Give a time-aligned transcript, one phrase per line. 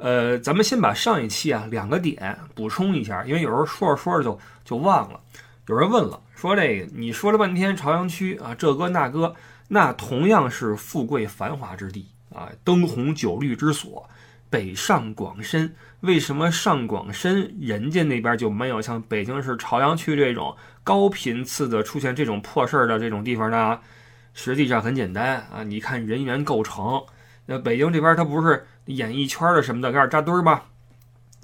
[0.00, 5.20] 呃，咱们先把上一期啊两个点补充一下，因为有时候说着说着就就忘了。
[5.68, 9.34] 有人问了，说这个你说了半天朝阳区啊，这哥那哥，
[9.68, 14.08] 那同样是富贵繁华之地啊，灯红酒绿之所，
[14.48, 23.78] 北上广深，为什么上广深人家那边就没有像北京市朝阳区这种高频次的出现这种破事儿的这种地方呢？
[24.32, 27.02] 实际上很简单啊，你看人员构成，
[27.46, 30.64] 那北京这边它不是演艺圈的什么的，开始扎堆儿吧？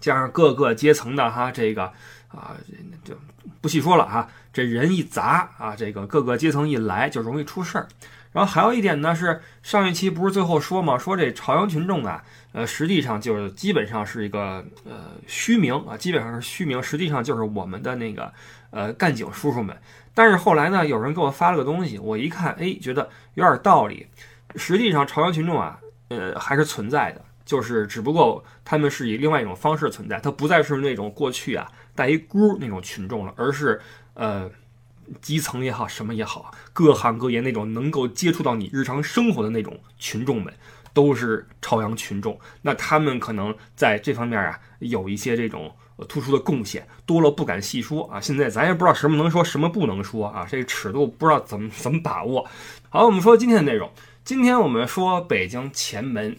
[0.00, 1.84] 加上各个阶层的哈，这个
[2.28, 2.54] 啊，
[3.02, 3.14] 就
[3.60, 4.28] 不细说了哈。
[4.52, 7.88] 这人一杂啊，这个各个阶层一来就容易出事儿。
[8.32, 18.30] 然后还有一点呢，是上一期不是最后说嘛，说这朝阳群众啊，呃，实际上就是基本上是一个呃虚名啊，基本上是虚名，实际上就是我们的那个
[18.70, 19.74] 呃干警叔叔们。
[20.12, 24.06] 但是后来呢，有人给我发了个东西，我一看，哎，觉得有点道理。
[24.54, 33.80] 实际上，朝阳群众啊，呃，还是存在的，就是只不过他们是以另外一种方式存在，它不再是那种过去啊带一箍那种群众了，而是
[34.12, 34.50] 呃
[35.22, 40.52] 基层也好，什么也好，各行各业那种能够接触到你日常生活的那种群众们，
[40.92, 42.38] 都是朝阳群众。
[42.60, 45.74] 那他们可能在这方面啊，有一些这种。
[46.10, 48.20] 突出的贡献多了不敢细说啊！
[48.20, 52.46] 现在咱也不知道什么能说什么不能说啊，这个尺度不知道怎么怎么把握。
[52.90, 53.90] 好，我们说今天的内容。
[54.22, 56.36] 今天我们说北京前门，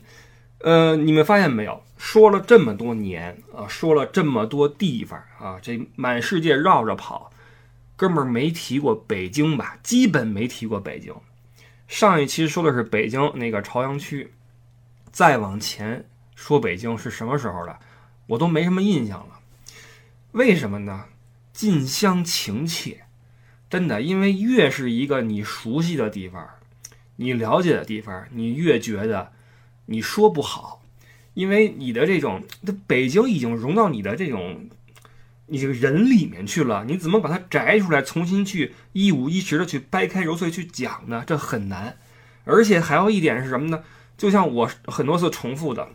[0.60, 1.84] 呃，你们发现没有？
[1.98, 7.32] 说了这么多年啊，说了这么多地方啊，这满世界绕着跑，
[7.96, 9.78] 哥们儿没提过北京吧？
[9.82, 11.14] 基本没提过北京。
[11.88, 14.32] 上一期说的是北京那个朝阳区，
[15.12, 16.06] 再往前
[16.36, 17.80] 说北京是什么时候的，
[18.28, 19.40] 我都没什么印象了。
[20.34, 21.06] 为什么呢？
[21.54, 23.06] 近乡情怯，
[23.70, 26.48] 真的，因为越是一个你熟悉的地方，
[27.16, 29.32] 你了解的地方，你越觉得
[29.88, 30.82] 你说不好，
[31.34, 34.70] 因为你的这种，这北京已经融到你的这种
[35.48, 41.24] 你这个人里面去了，你怎么把它摘出来，重新去一五一十的去掰开揉碎去讲呢？
[41.26, 41.98] 这很难。
[42.44, 43.84] 而且还有一点是什么呢？
[44.18, 45.88] 就像我很多次重复的。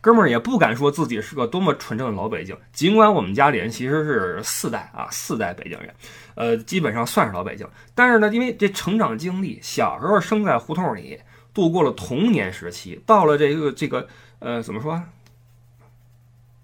[0.00, 5.92] 哥们儿也不敢说自己是个多么纯正的老北京，尽管我们家里人其实是四代啊，四代北京人，
[6.36, 7.66] 呃，基本上算是老北京。
[7.96, 11.18] 但是呢，因为这成长经历，小时候生在胡同里，
[11.58, 14.06] 度过了童年时期，到了这个这个
[14.38, 15.02] 呃，怎么说？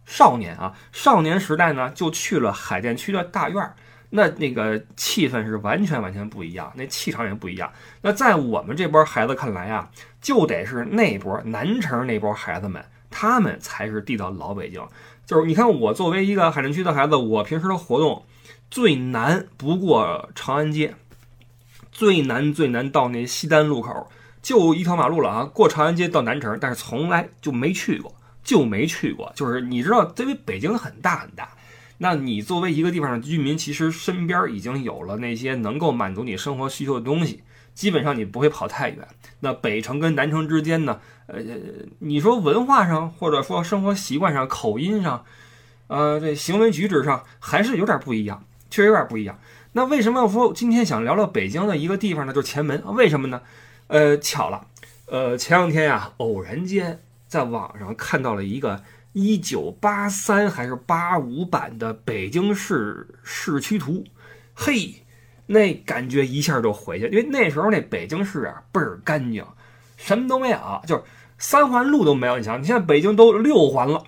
[0.05, 3.75] 少年啊，少年时代呢，就去了海淀区的大院儿，
[4.10, 7.72] 那那个气氛是完全完全不一样，那气场也不一样。
[8.03, 9.91] 那在我们这波孩子看来啊，
[10.21, 12.84] 就得是那波南城那波孩子们。
[13.11, 14.81] 他们才是地道老北京，
[15.26, 18.25] 就是你看我作为一个海淀区的孩子，我平时的活动
[18.71, 20.94] 最难不过长安街，
[21.91, 24.09] 最难最难到那西单路口，
[24.44, 29.32] 就一条马路了啊，过长安街到南城，但是从来就没去过，就没去过。
[29.34, 31.49] 就是你知道，因为北京很大很大，
[31.97, 37.43] 那你作为一个地方的居民，其实身边已经有了那些能够满足你生活需求的东西。
[37.72, 38.99] 基本上你不会跑太远。
[39.41, 41.00] 那北城跟南城之间呢？
[41.26, 41.41] 呃，
[42.00, 45.25] 你说文化上，或者说生活习惯上、口音上，
[45.87, 49.38] 呃，这行为举止上还是有点不一样，确实有点不一样。
[49.72, 52.32] 那为什么要说今天想聊聊北京的一个地方呢？
[52.32, 52.81] 就是前门。
[52.94, 53.41] 为什么呢？
[53.87, 54.67] 呃，巧了，
[55.06, 64.05] 呃，前两天呀，偶然间在网上看到了一个一九八三还是八五版的北京市市区图，
[64.55, 64.94] 嘿。
[65.47, 69.44] 那感觉一下就回去，因为那时候那北京市啊倍儿干净，
[69.99, 71.03] 什么都没有，就是
[71.37, 72.39] 三环路都没有。
[72.39, 74.03] 你想，你现在北京都六环了，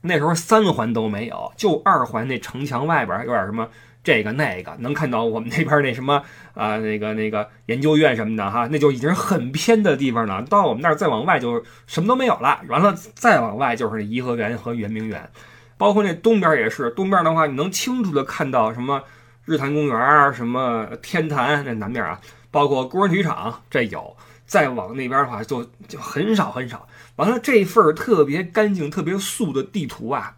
[0.00, 3.68] 那时候三环都没有，就二环那城墙外边有点什么
[4.06, 6.22] 这个那个，能看到我们那边那什么
[6.54, 10.40] 啊那个那个研究院什么的哈，那就已经很偏的地方了。
[10.42, 15.28] 到我们那儿再往外就什么都没有了，完了再往外就是颐和园和圆明园，
[15.76, 19.02] 包括那东边也是，东边的话你能清楚的看到什么。
[19.44, 26.88] 日坛公园啊，什么天坛那南面啊，包括工人体育场这有，再往那边的话就就很少很少。
[27.14, 30.34] 完了这份特别干净、特别素的地图啊，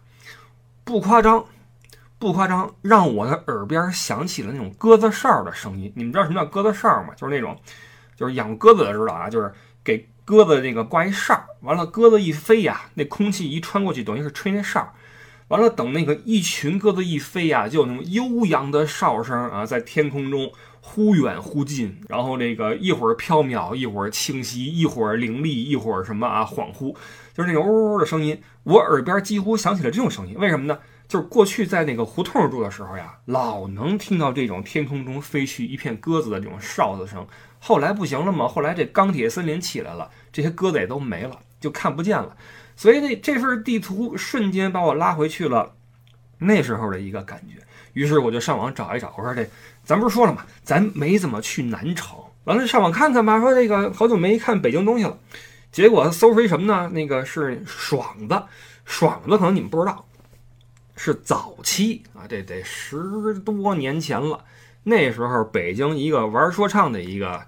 [0.83, 1.43] 不夸张，
[2.19, 5.89] 不夸张，让我的耳边响起了那种鸽子哨的声音。
[5.95, 7.13] 你们知道什么叫鸽子哨吗？
[7.15, 7.57] 就是那种，
[8.13, 9.49] 就是养鸽子的知道啊，就是
[9.85, 14.93] 给鸽子那个挂一哨，完了鸽子一飞呀，那空气一穿过去，等于是吹那哨。
[15.47, 20.51] 完了，等那个一群鸽子一飞呀，就有那种悠扬的哨声啊，在天空中
[20.81, 26.93] 忽远忽近，然后那个一会儿飘渺，一会儿清晰，一会儿凌厉，一会儿什么啊恍惚，
[27.33, 30.35] 就是那种呜呜的声音，我耳边几乎响起了这种声音。
[30.37, 30.77] 为什么呢？
[31.09, 37.25] 就是过去在那个胡同住的时候呀，老能听到这种天空中飞去一片鸽子的这种哨子声。
[37.57, 42.37] 后来不行了嘛，后来这钢铁森林起来了，这些鸽子也都没了，就看不见了。
[42.75, 45.73] 所以那这份地图瞬间把我拉回去了
[46.37, 47.55] 那时候的一个感觉。
[47.93, 49.49] 于是我就上网找一找，我说这
[49.83, 50.45] 咱不是说了吗？
[50.63, 53.41] 咱没怎么去南城，完了上网看看吧。
[53.41, 55.17] 说这个好久没看北京东西了，
[55.71, 56.87] 结果搜出一什么呢？
[56.93, 58.43] 那个是爽子，
[58.85, 60.05] 爽子可能你们不知道，
[61.01, 64.43] 是早期啊，这得十多年前了。
[64.83, 67.41] 那时候北京一个玩说唱的一个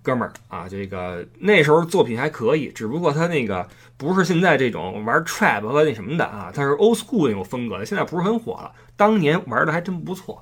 [0.00, 8.70] 哥们儿啊，这个那时候作品还可以，只不过他那个不是现在这种玩 trap 和那什么的啊，他是 old school 那种风格的，现在不是很火了。
[8.94, 10.40] 当年玩的还真不错，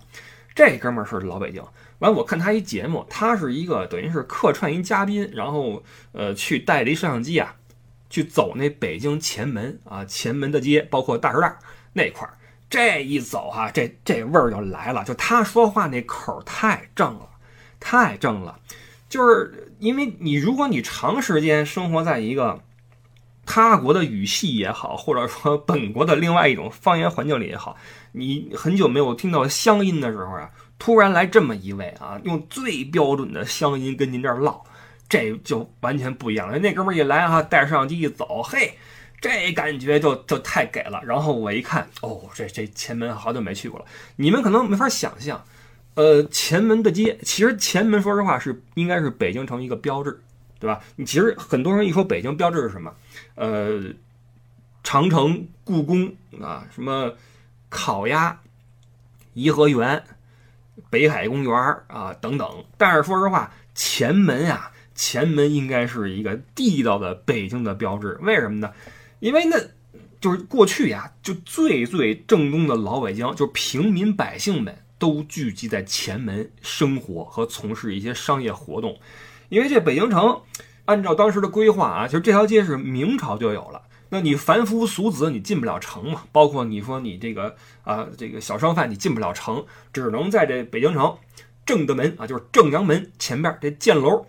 [0.54, 1.64] 这哥们儿是老北京。
[2.00, 5.82] 完，我看他一节目，他是一个等于是客串一嘉宾，然后
[6.12, 7.56] 呃去带着一摄像机啊，
[8.10, 11.56] 去走那北京前门啊，前门的街，包括大石栏
[11.94, 12.34] 那块儿。
[12.72, 17.28] 这一走哈，这这味儿就来了，就他说话那口儿太正了，
[17.78, 18.58] 太正了。
[19.10, 22.58] 就是因为你，如果你长时间生活在一个
[23.44, 27.76] 他国的语系也好，或者说本国的另外一种方言环境里也好。
[28.12, 30.48] 你很久没有听到乡音的时候啊，
[30.78, 34.64] 突然来这么一位啊，用最标准的乡音跟您这儿唠，
[35.10, 36.58] 这就完全不一样了。
[36.58, 38.78] 那哥们儿一来哈，带着摄像机一走，嘿，
[39.22, 41.00] 这感觉就就太给了。
[41.02, 43.86] 然后我一看，哦，这这前门好久没去过了。
[44.16, 45.42] 你们可能没法想象，
[45.94, 50.20] 呃，前门的街，其实前门说实话是应该是北京城一个标志，
[50.60, 50.82] 对吧？
[50.96, 52.94] 你其实很多人一说北京标志是什么，
[53.36, 53.80] 呃，
[54.82, 57.14] 长城、故宫啊，什么。
[57.74, 58.38] 烤鸭、
[59.32, 60.04] 颐和园、
[60.90, 61.54] 北海公园
[61.86, 68.18] 啊等等，但是说实话，前门呀，前门应该是一个地道的北京的标志。
[68.20, 68.70] 为什么呢？
[69.22, 69.56] 因为那
[70.20, 78.98] 就是过去呀，就最最正宗的老北京，就平民百姓们都聚集在前门生活和从事一些商业活动。
[79.48, 80.40] 因为这北京城，
[80.86, 83.82] 按照当时的规划啊，其实这条街是明朝就有了。
[84.08, 86.24] 那你凡夫俗子你进不了城嘛？
[86.32, 87.54] 包括你说你这个
[87.84, 91.16] 啊，这个小商贩你进不了城，只能在这北京城
[91.64, 94.26] 正德门啊，就是正阳门前边这箭楼，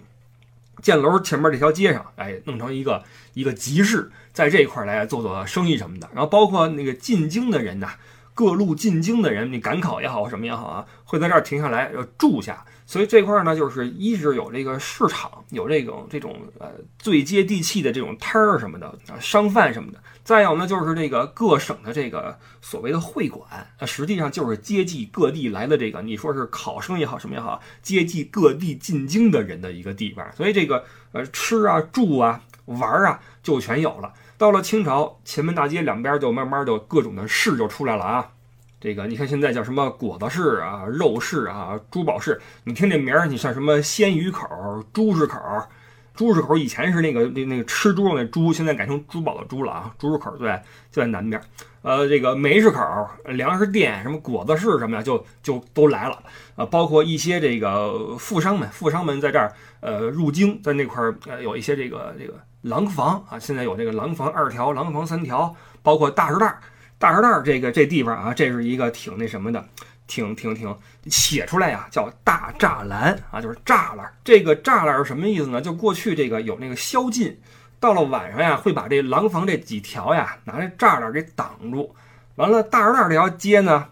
[0.83, 3.01] 建楼前面这条街上，哎，弄成一个
[3.33, 6.07] 一个集市，在这一块来做做生意什么的。
[6.13, 7.93] 然后包括那个进京的人呐，
[8.35, 12.63] 各路进京的人，你赶考也好什么也好啊，会在这儿停下来要住下。
[12.85, 16.69] 所以这块呢，就是一直有这个市场，有这种这种呃
[16.99, 19.99] 最接地气的这种摊儿什么的啊，商贩什么的。
[20.23, 30.25] 再有呢，就是这个各省的这个所谓的会馆，啊，实际上就是接济各地来的这个，你说是考生也好，什么也好，接济各地进京的人的一个地方。
[30.33, 34.13] 所以这个呃吃啊、住啊、玩啊，就全有了。
[34.37, 38.29] 到了清朝，前门大街两边就慢慢就各种的市就出来了啊。
[38.79, 44.47] 这个你看现在叫什么果子市啊、肉市啊、珠宝市，你听这名儿，你像什么鲜鱼口、
[44.93, 45.37] 猪市口、
[46.13, 49.93] 猪市口以前是那个那那个吃猪肉那猪，现在改成珠宝的珠了啊。
[49.97, 50.59] 猪市口对，
[50.91, 51.41] 就在南边。
[51.81, 52.79] 呃，这个煤市口、
[53.25, 56.21] 粮食店、什么果子市什么的，就就都来了
[56.55, 56.65] 啊。
[56.65, 59.51] 包括一些这个富商们，富商们在这儿
[59.81, 66.57] 呃入京，在那块儿呃有一些这个这个廊坊啊，现在有这个廊坊二条、廊坊三条，包括大石栏。
[66.99, 69.65] 大栅栏这个这地方啊，这是一个挺那什么的，
[70.13, 70.77] 挺挺挺
[71.09, 74.13] 写出来呀，叫大栅栏啊，就是栅栏。
[74.23, 75.59] 这个栅栏是什么意思呢？
[75.59, 77.35] 就过去这个有那个宵禁，
[77.79, 81.95] 到了晚上呀，会把这廊坊这几条呀拿这栅栏给挡住。
[82.35, 83.87] 完了，大栅栏这条街呢，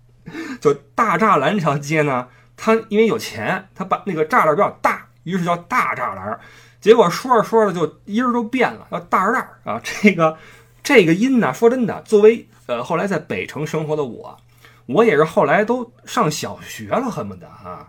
[0.60, 2.28] 就大栅栏这条街呢，
[2.58, 6.38] 他因为有钱，他把那个栅栏比较大，于是叫大栅栏。
[6.78, 10.36] 结果说着说着就音儿都变了，叫大栅栏啊，这个。
[10.82, 14.36] 这个音呢，说真的，作为呃后来在北城生活的我，
[14.86, 17.88] 我也是后来都上小学了，恨不得啊，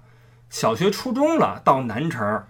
[0.50, 2.44] 小学初中了到南城，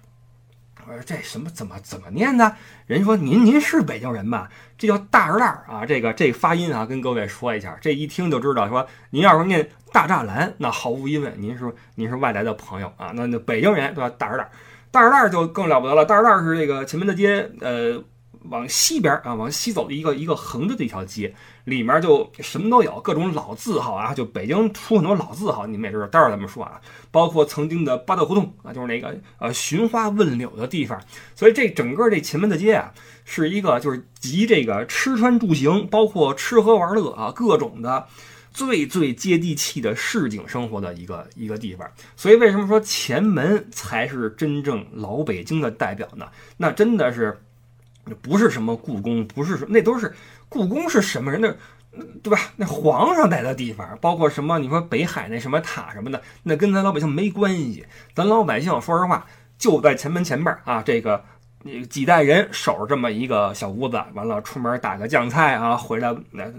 [0.88, 2.56] 我说这什么怎么怎么念呢？
[2.86, 4.50] 人说您您是北京人吧？
[4.78, 14.16] 这叫大栅栏啊，这个这发音啊，跟各位说一下，这一听就知道，说您要是念大栅栏，那毫无疑问，您是您是外来的朋友啊，那那北京人对吧？
[14.18, 14.50] 大栅栏，
[14.92, 18.04] 大栅栏就更了不得了，大栅栏是这个前门的街，呃。
[18.50, 21.34] 往西边啊，往西走的一个一个横着的一条街，
[21.64, 26.08] 里面就什么都有，各种老字号啊，就北京出很多老字号，你们也知道。
[26.08, 26.80] 待会儿咱们说啊，
[27.12, 31.02] 包括曾经的八大胡同啊，就是那个呃寻花问柳的地方。
[31.36, 38.08] 所以这整个这前门的街啊，是一个就是集这个吃穿住行，包括吃喝玩乐啊，各种的
[38.54, 41.90] 最最接地气的市井生活的一个一个地方。
[42.16, 46.28] 所以为什么说前门才是真正老北京的代表呢？
[46.58, 47.42] 那真的是。
[48.22, 50.14] 不是什么故宫，不是什那都是
[50.48, 51.58] 故宫是什么人的，
[52.22, 52.40] 对吧？
[52.56, 54.60] 那皇上待的地方，包括什么？
[54.60, 57.86] 你说北海那什么塔什么的，那跟咱老百姓没关系。
[58.14, 59.26] 咱老百姓说实话，
[59.58, 61.24] 就在前门前边啊，这个
[61.90, 66.52] 几代人守着这么一个小屋子，完了出门打个酱菜啊，回来来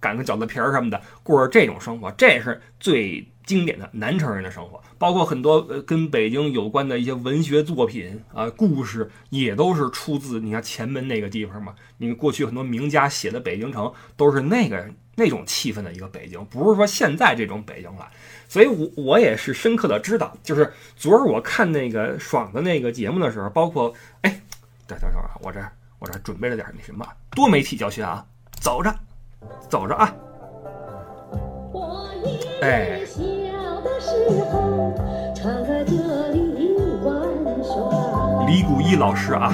[0.00, 4.80] 擀个饺子皮儿什么的，过着这种生活，这是最经典的南城人的生活。
[4.98, 11.74] 包括很多跟北京有关的一些文学作品啊，故事也都是出自你看前门那个地方嘛。
[11.98, 14.86] 你过去很多名家写的北京城都是那个
[15.16, 18.08] 那种气氛的一个北京，不是说现在这种北京了。
[18.48, 24.40] 所以，我我也是深刻的知道，就是昨儿我看那个爽的那个节目的时候，包括哎。
[24.86, 25.58] 等等会儿，我这
[25.98, 28.22] 我这准备了点那什么多媒体教学啊，
[28.60, 28.94] 走着，
[29.70, 30.14] 走着啊。
[32.64, 32.98] 哎，
[38.46, 39.52] 李谷一老师啊，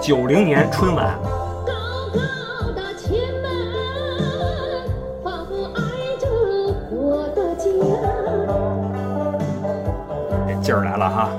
[0.00, 1.18] 九零年春晚。
[10.46, 11.30] 这劲儿来了哈。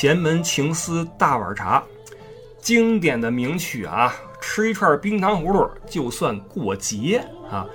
[0.00, 1.84] 前门情思大碗茶，
[2.58, 4.14] 经典的名曲啊！
[4.40, 7.66] 吃一串冰糖葫芦就算过节啊！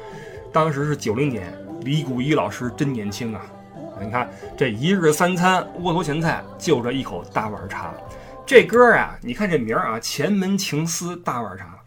[0.52, 3.46] 当时是九零年，李谷一老师真年轻啊！
[4.02, 4.28] 你看
[4.58, 7.94] 这一日三餐窝头咸菜，就这一口大碗茶。
[8.44, 11.78] 这歌啊，你看这名啊，《前门情思大碗茶》，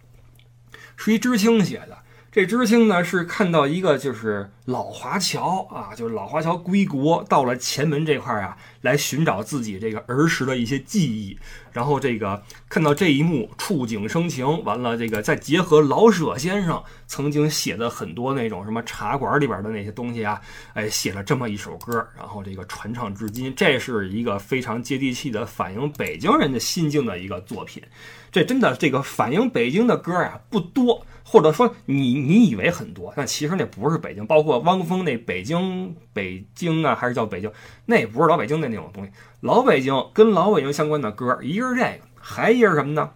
[0.94, 1.98] 是一知青写的。
[2.30, 11.38] 这知青呢是看到一个就是老华侨啊，就是老华侨归国到了前门这块儿啊，来寻找自己这个儿时的一些记忆。
[11.72, 20.38] 然后这个看到这一幕，触景生情，完了这个再结合老舍先生曾经写的很多那种什么茶馆里边的那些东西啊，
[20.74, 23.54] 哎，写了这么一首歌，然后这个传唱至今。
[23.56, 27.82] 这是一个非常接地气的反映北京人的心境的一个作品。
[28.30, 31.06] 这真的这个反映北京的歌啊不多。
[31.30, 34.26] 或者说你你以为很多，但其实那不是北京。
[34.26, 37.52] 包括汪峰那北京北京啊，还是叫北京，
[37.84, 39.10] 那也不是老北京的那种东西。
[39.40, 43.10] 老北京跟老北京相关的歌，一个是这个，还一个是什么呢？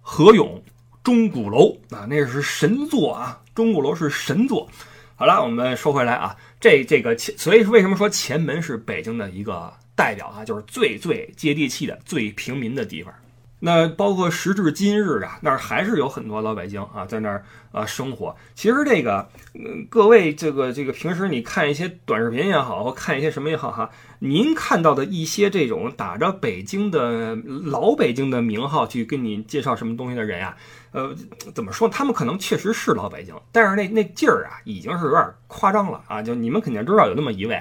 [0.00, 0.62] 何勇
[1.02, 4.68] 《钟鼓楼》啊，那是神作啊，《钟鼓楼》是神作。
[5.16, 10.44] 好了，我们说回来啊，这这个前，所以为什么说前门是北京的一个代表啊？
[10.44, 13.12] 就是最最接地气的、最平民的地方。
[13.60, 18.36] 那包括时至今日啊，那儿还是有很多老北京啊，在那儿啊生活。
[18.54, 27.34] 其实这个，嗯，各位这个这个平时你看一些短视频也好，或看一些什么也好哈，您看到的一些这种打着北京的
[27.64, 30.56] 老北京的名号去跟你介绍什么东西的人呀，
[30.92, 31.12] 呃，
[31.52, 31.88] 怎么说？
[31.88, 36.22] 他们可能确实是老北京，但是那那劲儿啊，已经是有点夸张了啊。
[36.22, 37.60] 就你们肯定知道有那么一位，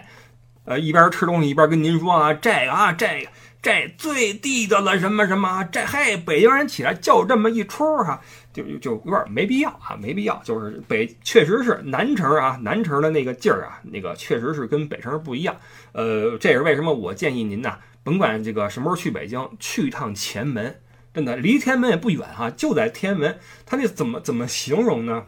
[0.65, 3.29] 呃，一边吃东西一边跟您说啊，这个啊，这个。
[3.59, 8.21] 这最地道的什么什么，这嘿，北京人起来就这么一出哈，
[8.53, 10.39] 就就有点没必要啊，没必要。
[10.43, 15.57] 就是北确实是南城啊，南城的那个劲儿啊，那个确实是跟北城不一样。
[15.91, 16.93] 呃，这也是为什么？
[16.93, 20.79] 我建议您呢，甭管这个什么时候去北京，去一趟前门，
[21.13, 23.39] 真的离天安门也不远哈，就在天安门。
[23.65, 25.25] 他那怎么怎么形容呢？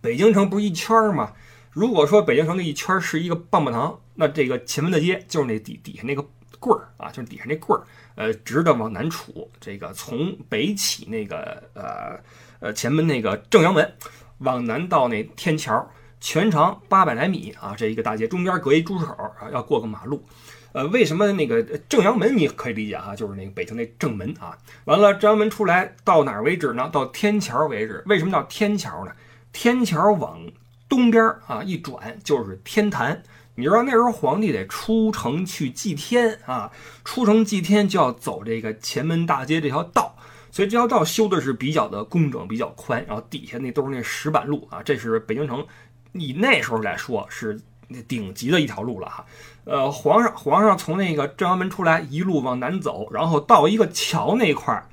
[0.00, 1.32] 北京城不是一圈吗？
[1.72, 6.24] 如果说北京城那一圈是一个棒棒糖，那这个前门的街就是那底底下那个。
[6.58, 7.84] 棍儿啊，就是底下那棍儿，
[8.14, 12.18] 呃，直的往南杵，这个从北起那个呃
[12.60, 13.92] 呃前门那个正阳门，
[14.38, 15.88] 往南到那天桥，
[16.20, 20.24] 全长八百来米啊，这一个大街中间隔一朱口啊，要过个马路，
[20.72, 26.88] 呃，为什么那个正阳门你可以理解啊，就是那个北京那正门啊，完了正阳门出来到哪儿为止呢？
[26.92, 28.02] 到天桥为止。
[28.06, 29.12] 为什么叫天桥呢？
[29.52, 30.40] 天桥往
[30.88, 33.22] 东边啊一转就是天坛。
[33.56, 36.70] 你知道那时候皇帝得出城去祭天啊，
[37.04, 40.14] 出城祭天就要走这个前门大街这条道，
[40.50, 45.66] 所以这条道修的是比较的工整，比较宽，然后底下那都是那石板路啊，这是北京城
[46.12, 47.58] 以那时候来说是
[48.06, 49.24] 顶级的一条路了哈。
[49.64, 54.86] 呃，皇上皇上从那个正阳门出来，一路往南走，然后到一个桥那块儿。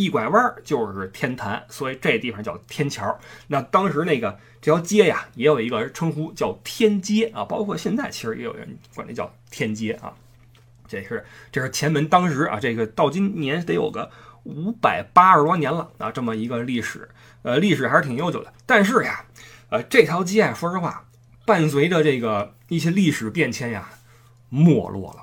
[0.00, 3.18] 一拐弯就是天坛，所以这地方叫天桥。
[3.48, 10.14] 那当时那个这条街呀，也有一个称呼叫天街啊，包括现在其实也有人管这叫天街啊。
[10.88, 14.10] 这是这是前门当时啊，这个到今年得有个
[14.44, 17.06] 五百八十多年了啊，这么一个历史，
[17.42, 18.50] 呃，历史还是挺悠久的。
[18.64, 19.26] 但是呀，
[19.68, 21.04] 呃，这条街啊，说实话，
[21.44, 23.90] 伴随着这个一些历史变迁呀，
[24.48, 25.22] 没落了。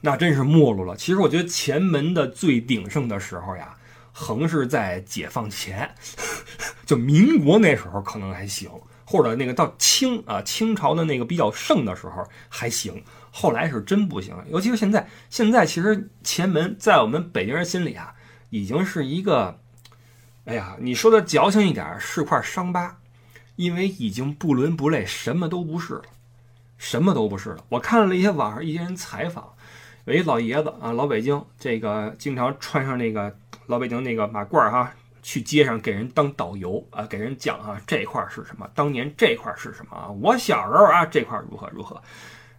[0.00, 0.96] 那真是没落了。
[0.96, 3.76] 其实我觉得前门的最鼎盛的时候呀，
[4.12, 5.94] 横是在解放前，
[6.86, 8.70] 就民国那时候可能还行。
[9.08, 14.34] 或者那个到清啊清朝的那个比较盛的时候还行，后来是真不行。
[14.50, 18.12] 尤其是现在，现在其实前门在我们北京人心里啊，
[18.50, 19.60] 已经是一个，
[20.46, 22.98] 哎呀，你说的矫情一点是块伤疤，
[23.54, 26.02] 因为已经不伦不类，什么都不是了，
[26.76, 27.64] 什么都不是了。
[27.68, 29.54] 我看了一些网上一些人采访，
[30.06, 33.36] 有一老爷子啊，老北京，这个经常穿上那个
[33.66, 34.92] 老北京那个马褂儿哈。
[35.20, 40.08] 去街上给人当导游啊，给人讲啊这块是什么，当年这块是什么啊？
[40.22, 42.00] 我小时候啊这块如何如何，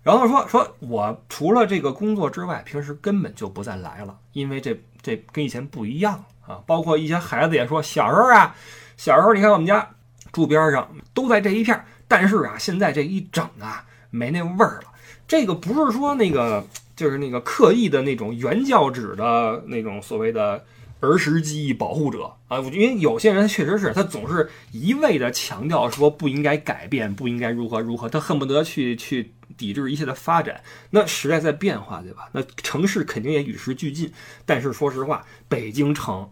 [0.04, 6.62] 然后说说我除了这个工作之外，平时根本就不再来了，因为这这跟以前不一样啊。
[6.66, 8.54] 包括一些孩子也说，小时候啊，
[8.98, 9.90] 小时候你看我们家
[10.34, 14.92] 住边上都在这一片，但是啊现在这一整啊没那味儿了。
[15.26, 16.62] 这个不是说那个
[16.98, 20.66] 就是那个刻意的那种原教旨的那种所谓的。
[21.00, 30.60] 儿时记忆保护者啊，因为有些人确实是他总是一味的强调说不应该改变，不应该如何如何，他恨不得去去抵制一切的发展。
[30.90, 32.28] 那时代在变化，对吧？
[32.32, 34.12] 那城市肯定也与时俱进。
[34.44, 36.32] 但是说实话，北京城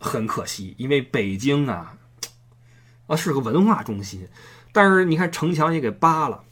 [0.00, 1.98] 很可惜，因为北京啊
[3.08, 4.26] 啊是个文化中心，
[4.72, 6.44] 但是你看城墙也给扒了，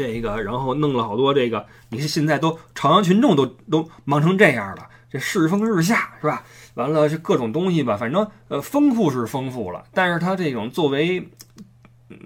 [0.00, 4.88] 这个然后弄了好多这个，你看现在都朝阳群众都都忙成这样了。
[5.10, 6.44] 这世风日下是吧？
[6.74, 11.28] 完了，这各种东西吧，反正呃，丰富是丰富了，但是它这种作为
[12.08, 12.16] 嗯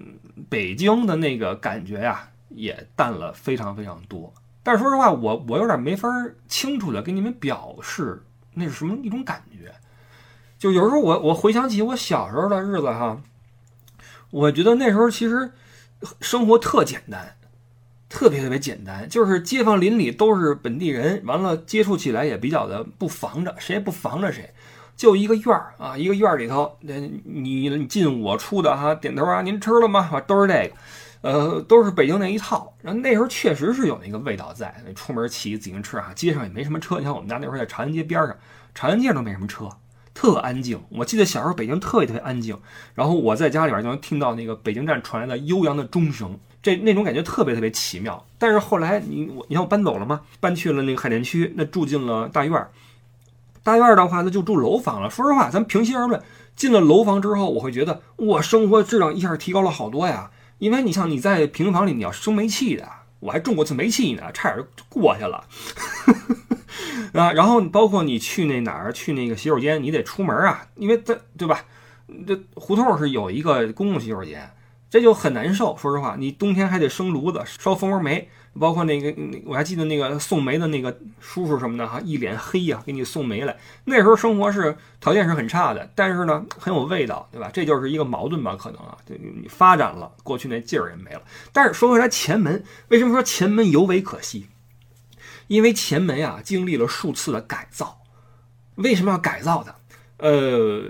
[0.49, 4.31] 北京的那个感觉呀，也淡了非常非常多。
[4.61, 6.07] 但是说实话，我我有点没法
[6.47, 8.21] 清楚的给你们表示
[8.53, 9.73] 那是什么一种感觉。
[10.59, 13.19] 就有时候我我回想起我小时候的日子哈，
[14.29, 15.51] 我觉得那时候其实
[16.21, 17.34] 生活特简单。
[18.15, 24.53] 特别特别简单，就是街坊邻里都是本地人，完了接触起来也比较的不防着，谁也不防着谁，
[24.95, 26.93] 就一个院儿啊，一个院儿里头，那
[27.25, 30.09] 你进我出的哈，点头啊，您吃了吗？
[30.13, 32.73] 啊都是这个，呃，都是北京那一套。
[32.81, 36.99] 然后那时候确实是有那个味道在，出门骑自行车啊，街上也没什么车。
[36.99, 38.33] 你看我们家那时候在长安街边上，
[38.73, 39.67] 长安街都没什么车，
[40.13, 40.81] 特安静。
[40.87, 42.57] 我记得小时候北京特别特别安静，
[42.93, 46.39] 然后我在家里边就能听到那个北京站传来的悠扬的钟声。
[46.65, 50.21] 这那种感觉特别特别奇妙，但是后来你我你看我搬走了吗？
[50.39, 52.71] 搬去了那个海淀区，那住进了大院儿。
[53.61, 55.07] 大院儿的话，那就住楼房了。
[55.07, 56.19] 说实话，咱平心而论，
[56.55, 60.31] 进了楼房之后，我会觉得哇，生活质量一下提高了好多呀。
[60.57, 65.45] 因为你像你在平房里，你要生煤气的，我还种过次煤气呢，差点就过去了
[67.13, 67.31] 啊。
[67.31, 71.63] 然后包括你去那哪儿，去那个洗手间，你得出门啊，因为这对吧？
[72.25, 74.49] 这胡同是有一个公共洗手间。
[74.95, 79.13] 这就很难受，说实话，你冬天还得生炉子烧蜂窝煤，包括那个，
[79.45, 83.57] 我还记得那个送煤的那个叔叔什么的哈，一脸黑呀，给你送煤来。
[83.83, 87.49] 那时候生活是条件是很差的，但是呢很有味道，对吧？
[87.53, 91.21] 这就是一个矛盾吧，可能啊，就你发展了，过去那劲儿也没了。
[91.51, 94.47] 但是说回来，前门为什么说前门尤为可惜？
[95.47, 97.97] 因为前门呀经历了数次的改造，
[98.75, 99.75] 为什么要改造它？
[100.25, 100.85] 呃。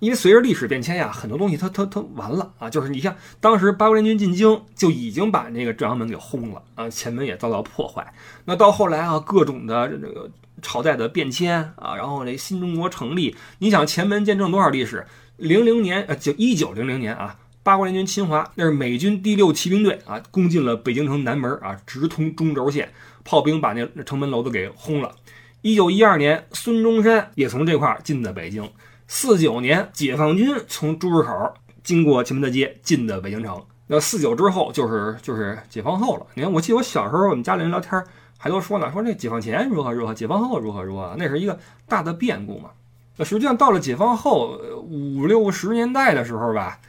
[0.00, 2.68] 因为随着历史变迁呀，很多东西它它它完了啊！
[2.68, 8.12] 就是你像当时八国联军进京，就已经把那个正阳门给轰了啊，前门也遭到破坏。
[8.44, 10.30] 那到后来啊，各种的这个
[10.60, 15.06] 朝代的变迁啊，然后这新中国成立，你想前门见证多少历史？
[15.36, 22.92] 零零年呃，就一九零零年啊，八国联军侵华，那是美军第六骑兵队啊，攻进了北京城南门啊，直通中轴线，
[23.24, 25.14] 炮兵把那城门楼子给轰了。
[25.62, 28.70] 一九一二年，孙中山也从这块进的北京。
[29.06, 33.62] 四九年，解放军从珠市口经过前门大街进的北京城。
[33.86, 36.26] 那四九之后就是就是解放后了。
[36.34, 38.02] 你看，我记得我小时候我们家里人聊天
[38.38, 42.70] 还都说呢，说这解放前如何如何，解放后如何如何，那是一个大的变故嘛。
[43.16, 46.80] 那实际上到了解放后五六十年代的时候吧。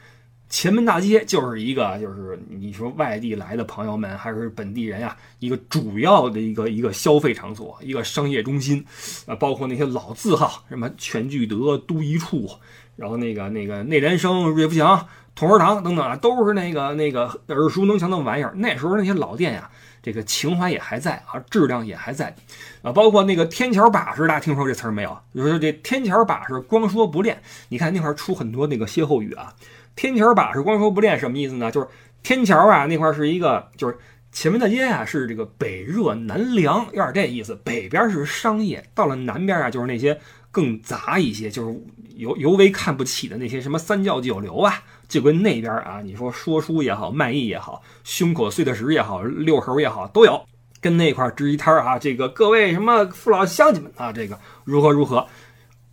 [0.48, 8.84] 前门大街就是一个，就是你说外地来的朋友们还是本地人呀，一个主要的一个一个消费场所，一个商业中心，
[9.26, 12.48] 啊，包括那些老字号，什么全聚德、都一处，
[12.94, 18.52] 然后那个那个内联升、瑞福祥、同仁堂等等啊，都是那个那个耳熟能详的玩意儿。
[18.54, 19.68] 那时候那些老店呀，
[20.00, 22.34] 这个情怀也还在啊，质量也还在，
[22.82, 25.18] 啊，包括那个天桥把式，大家听说这词儿没有？
[25.34, 27.42] 就是这天桥把式，光说不练。
[27.68, 29.52] 你看那块出很多那个歇后语啊。
[29.96, 31.70] 天桥把式光说不练什么意思呢？
[31.70, 31.88] 就是
[32.22, 33.96] 天桥啊那块是一个，就是
[34.30, 37.58] 前门大街啊是这个北热南凉，有点这意思。
[37.64, 40.16] 北边是商业，到了南边啊就是那些
[40.50, 41.74] 更杂一些，就是
[42.16, 50.44] 尤尤为看不起的那些什么三教九流啊，就跟那边啊你说说书也好，卖艺也好，胸口碎的石也好，遛猴也好都有，
[50.80, 55.26] 跟那块支一摊啊，这个各位什么父老乡亲们啊，这个如何如何。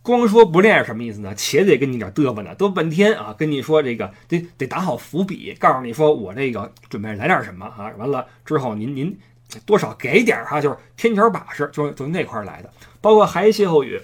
[0.04, 1.34] 光说不练是什么意思呢？
[1.34, 9.18] 且得跟你这嘚啵呢，嘚半天啊，跟你说这个得得打好伏笔，告诉你说我这个准备来点什么啊，完了之后您您
[9.64, 12.70] 多少给点哈，就是天桥把式，就就那块来的。
[13.00, 13.98] 包括还一歇后语，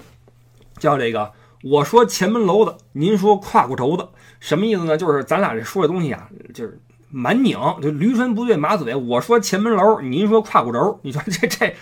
[0.79, 1.33] 叫这个
[1.63, 4.09] 我说前门楼子，您说胯骨轴子，
[4.41, 4.97] 什么意思呢？
[4.97, 8.95] 就是咱俩这说的东西啊，就是蛮拧，就驴唇不对马嘴。
[8.95, 11.75] 我说前门楼，您说胯骨轴，你说这这，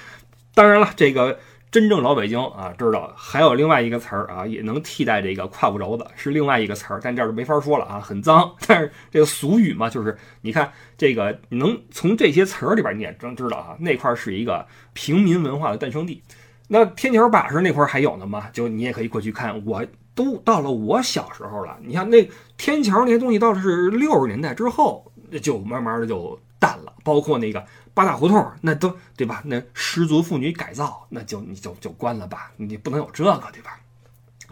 [0.56, 1.38] 当然了，这个。
[1.70, 8.50] 真正老北京啊，知道还有另外一个词儿啊，也能替代这个胯骨轴子，是另外一个词儿，但这儿就没法说了啊，很脏。
[8.66, 16.22] 但是这个俗语嘛，就是你看这个，能从这些词儿里边你也能知道啊，那块是一个平民文化的诞生地。
[16.68, 18.48] 那天桥把式那块还有呢吗？
[18.52, 21.76] 就你也可以过去看，我都到了我小时候了。
[21.82, 22.26] 你看那
[22.56, 27.64] 天桥那些东西，到了是六十年代之后，就慢慢的就淡了，包括那个。
[27.94, 29.42] 八大胡同那都对吧？
[29.46, 33.80] 那失足妇女改造，那就你就就关了吧，你不能有这个对吧？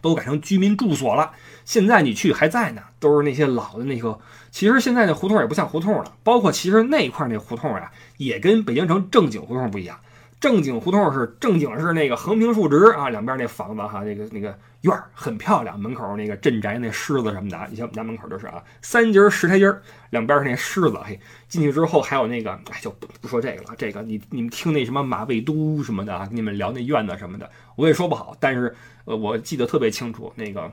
[0.02, 1.30] 都改成居民住所了。
[1.64, 4.18] 现在你去还在呢，都是那些老的那个。
[4.50, 9.96] 其实现在那胡同也不像胡同了，包括其实那块那胡同呀，也跟北京城正经胡同不一样。
[10.40, 21.18] 正经胡同是正经是那个横平竖直啊，两边那房子哈，那个那个院儿很漂亮，门口那个镇宅那狮子什么的，你像我们家门口就是啊，三节石台阶儿，两边是那狮子，嘿，
[21.48, 30.72] 进去之后还有那个，哎，就不不说这个了，这个你你们听那什么马未都什么的啊，跟你们聊那院子什么的，我也说不好，但是呃，我记得特别清楚那个。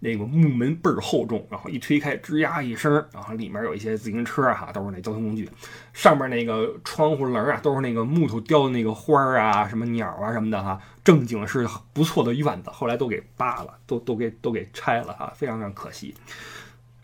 [0.00, 5.48] 那个木门倍儿厚重，然后一推开，吱呀一声，然后里面有一些自行车哈，都是那交通工具。
[5.92, 12.70] 上面那个窗户棱啊，都是那个木头雕的那个花儿啊，什么鸟啊什么的哈，正经是不错的院子。
[12.70, 16.14] 后来都给扒了，都都给都给拆了哈，非常非常可惜。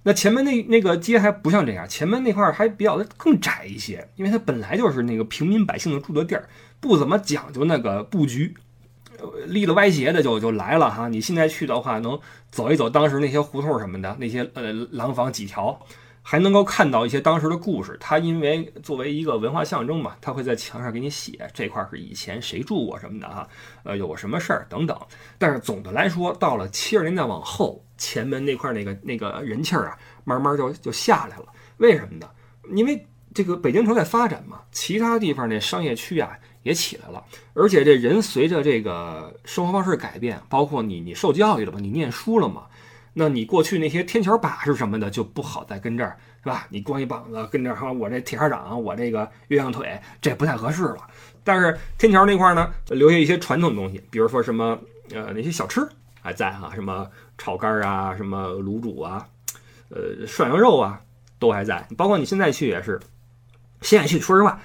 [0.07, 6.47] 那前面那那个街还不像这样，前面那块儿还比较的更窄一些，因为它本来就是那个平民百姓的住的地儿，
[6.79, 8.55] 不怎么讲究那个布局。
[9.47, 11.09] 立了歪斜的就就来了哈！
[11.09, 12.19] 你现在去的话，能
[12.51, 15.79] 走一走当时那些胡同什么的，那些呃廊坊几条，
[16.23, 17.97] 还能够看到一些当时的故事。
[18.01, 23.49] 它因为作为一个文化象征嘛，它会在墙上给你写这块是以前谁住过什么的哈，
[23.85, 24.99] 呃有什么事儿等等。
[25.39, 31.47] 但是总的来说，到了七十年代往后，前门那块那个那个人气儿啊，慢慢就就下来了。
[31.77, 32.29] 为什么呢？
[32.75, 36.39] 因为这个北京城在发展嘛，其他地方那商业区啊。
[36.65, 37.23] 也起来了，
[37.53, 42.65] 而且这人随着这个生活方式改变，包括你你受教育了嘛，你念书了嘛，
[43.13, 46.67] 那你过去那些天桥把式什么的就不好再跟这儿是吧？
[46.71, 50.99] 你光一膀子跟这儿，我这铁砂掌，我这个鸳鸯腿，这不太合适了。
[51.45, 54.79] 但是天桥那块呢，留下一些传统东西，比如说什么
[55.13, 55.87] 呃那些小吃
[56.23, 59.29] 还在哈，什么炒肝啊，什么卤煮啊，
[59.91, 60.99] 呃涮羊肉啊
[61.39, 61.87] 都还在。
[61.97, 62.99] 包括你现在去也是，
[63.83, 64.59] 现在去说实话。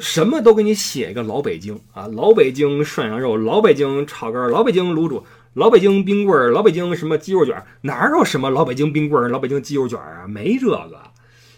[0.00, 10.26] 什么都给你写一个老北京啊，老北京涮羊肉，老北京炒肝，老北京卤煮，老北京冰棍儿，老北京什么鸡肉卷，哪有什么老北京冰棍儿、老北京鸡肉卷啊？
[10.28, 11.00] 没这个，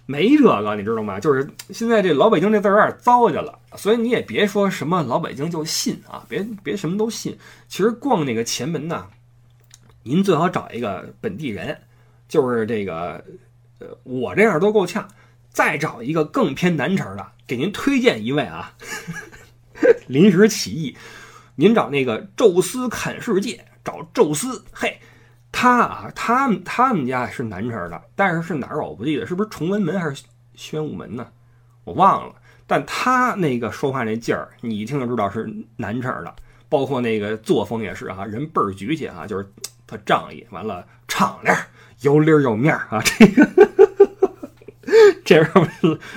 [0.06, 1.20] 没这个，你知道吗？
[1.20, 7.36] 就是现在这老北京这字儿有点糟践了，所以你也别说什么老北京就信啊，别别什么都信。
[7.68, 9.06] 其实逛那个前门呢，
[10.02, 11.76] 您最好找一个本地人，
[12.28, 13.22] 就是这个，
[13.80, 15.06] 呃，我这样都够呛。
[15.50, 18.72] 再找一个更偏南城的，给您推荐一位啊，
[20.06, 20.96] 临时起意，
[21.56, 24.98] 您找那个宙斯看世界，找宙斯，嘿，
[25.50, 30.22] 他啊，他们他们家是南城的，但是是哪儿我不记得，是不是崇文门还是
[30.54, 31.26] 宣武门呢？
[31.84, 32.34] 我忘了，
[32.66, 36.32] 但他那个说话那劲儿，你一听就知道是南城的，
[36.68, 39.52] 包括那个作风也是哈，人倍儿局气啊，就是
[39.86, 41.56] 他仗义，完了敞亮，
[42.02, 43.69] 有理有面儿啊，这个。
[45.30, 45.50] 这是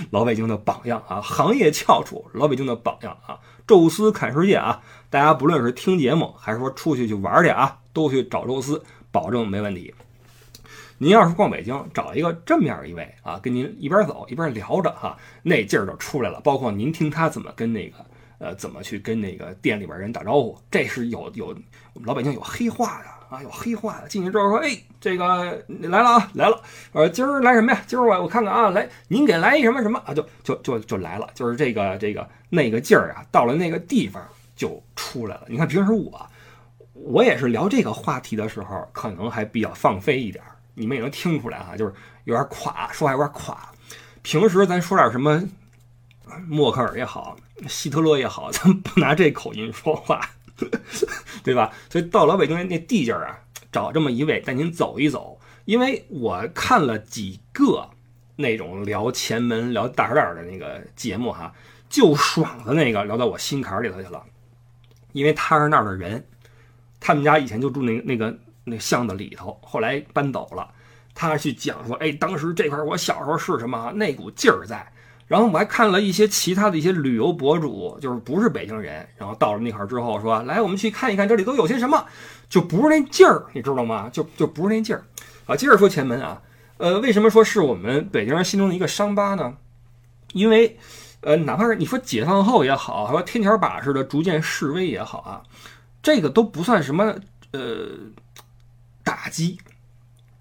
[0.09, 3.39] 老北京的榜样啊，行业翘楚，老北京的榜样啊。
[3.67, 9.93] 宙斯看世界啊，大家不论是听节目还是说出去去玩去啊，都去找宙斯，保证没问题。
[10.97, 16.41] 您要是逛北京，找一个这么样一位啊，跟您一边走一边聊着哈，那劲儿就出来了。
[16.41, 17.97] 包括您听他怎么跟那个
[18.39, 21.55] 呃，怎么去跟那个店里边人打招呼，这是有有
[21.93, 23.05] 我们老北京有黑话的。
[23.33, 25.25] 啊，有黑化的进去之后说，哎，这个
[25.67, 26.61] 来了啊，来了。
[26.91, 27.81] 呃，今儿来什么呀？
[27.87, 30.13] 今儿我我看看啊，来，您给来一什么什么啊？
[30.13, 34.23] 就就就就来了，就是这个这个那个劲儿啊，到了那个地方
[34.55, 35.45] 就出来了。
[35.47, 36.29] 你看平时我
[36.93, 40.43] 我也是聊这个话题的时候，可能还比较放飞一点，
[40.75, 41.93] 你们也能听出来哈，就是
[42.25, 43.57] 有点垮，说话有点垮。
[44.21, 45.43] 平时咱说点什么，
[46.47, 47.35] 默克尔也好，
[47.67, 50.21] 希特勒也好，咱不拿这口音说话。
[51.43, 51.73] 对吧？
[51.89, 53.39] 所以到老北京那地界儿啊，
[53.71, 55.39] 找这么一位带您走一走。
[55.65, 57.89] 因为我看了几个
[58.35, 61.53] 那种聊前门、聊大栅栏的那个节目哈，
[61.89, 64.23] 就爽的那个聊到我心坎里头去了。
[65.13, 66.25] 因为他是那儿的人，
[66.99, 70.69] 他们家以前就住那那个那巷子里头，后来搬走了。
[71.15, 74.92] 他去讲说，哎，当时这块我小时候是什么那股劲儿在。
[75.27, 82.05] 然后我还看了一些其他的一些旅游博主，就是不是北京人，然后到了那块儿之后说，来我们去看一看这里都有些什么，
[82.49, 84.09] 就不是那劲儿，你知道吗？
[84.11, 85.03] 就就不是那劲儿。
[85.45, 86.41] 啊，接着说前门啊，
[86.77, 89.55] 呃，为什么说是我们北京人心中的一个伤疤呢？
[90.33, 90.77] 因为，
[91.21, 95.43] 呃，哪怕是你说解放后也好，还说天桥把式的逐渐示威也好啊，
[96.01, 97.15] 这个都不算什么
[97.51, 97.87] 呃
[99.03, 99.57] 打击，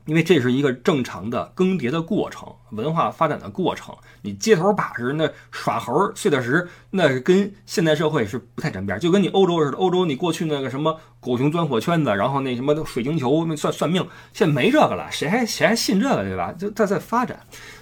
[0.05, 3.95] 因为这是一个正常的更迭的过程，文化发展的过程。
[4.23, 9.77] 你街头把式那耍猴碎的石，那是跟现代社会是不太沾边，就跟你欧洲似的。
[9.77, 16.53] 欧洲你过去那个什么狗熊钻火圈子，然后那什么水晶球那算算命，现在没这个了，谁还谁还信这个对吧？
[16.53, 17.39] 就在在发展。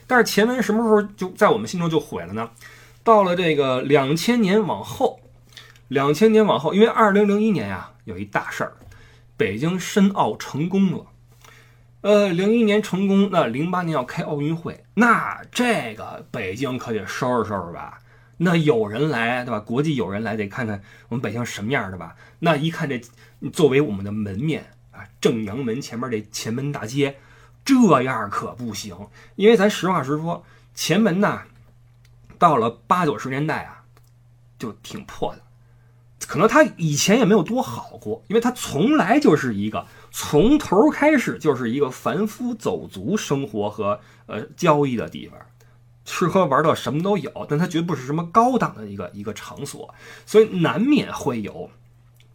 [0.06, 2.50] 但是前文什么时候就在我们心中就毁了呢？
[3.02, 5.20] 到了这个两千年往后，
[5.88, 8.72] 两千年往后，因为二零零一年呀有一大事儿，
[9.38, 11.06] 北京申奥成功了。
[12.02, 17.98] 呃，零一年成功，那零八年要开奥运会，那这个北京可得收拾收拾吧？
[18.38, 19.60] 那有人来对吧？
[19.60, 22.16] 国际有人来得看看我们北京什么样的吧？
[22.38, 23.00] 那一看这
[23.52, 27.16] 作为我们的门面啊，正阳门前面这前门大街。
[27.62, 28.96] 这样可不行，
[29.36, 30.42] 因为咱实话实说，
[30.74, 31.42] 前门呐，
[32.38, 33.84] 到了八九十年代啊，
[34.58, 35.42] 就挺破的。
[36.30, 45.36] 可能它以前也没有多好过，因为它从来就是一个从头开始就是一个凡夫走卒生活和呃交易的地方，
[46.04, 49.92] 吃喝玩乐什么都有，但它绝不是什么高档的一个一个场所，
[50.24, 51.68] 所以难免会有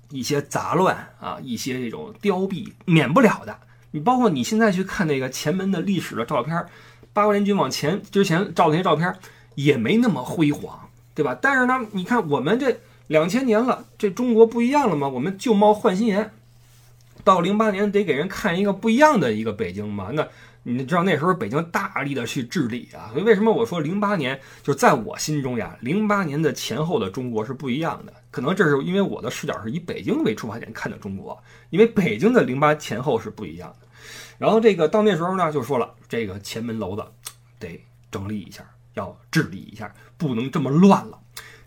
[0.10, 3.58] 一些杂乱啊，一些这种凋敝，免不了的。
[3.92, 6.66] 你包括你现在去看那个前门的历史的照片，
[7.14, 9.16] 八国联军往前之前照那些照片
[9.56, 11.34] 也没那么辉煌，对吧？
[11.42, 15.08] 但是呢，你看我们这两千年了，这中国不一样了吗？
[15.08, 16.32] 我们旧貌换新颜，
[17.24, 20.10] 到零八年得给人看一个不一样的一个北京嘛。
[20.12, 20.28] 那
[20.64, 25.78] 你知道那时候北京大力的去治理啊，所以为什么我说零八年就在我心中呀？
[25.82, 31.40] 零八年的前后的中国是不一样的，可能这是因为我的视角是以北京为出发点看的中国，
[31.70, 33.88] 因为北京的零八前后是不一样的。
[34.40, 37.06] 然后这个到那时候呢，就说了，这个前门楼子
[37.60, 41.20] 得整理一下，要治理一下，不能这么乱了。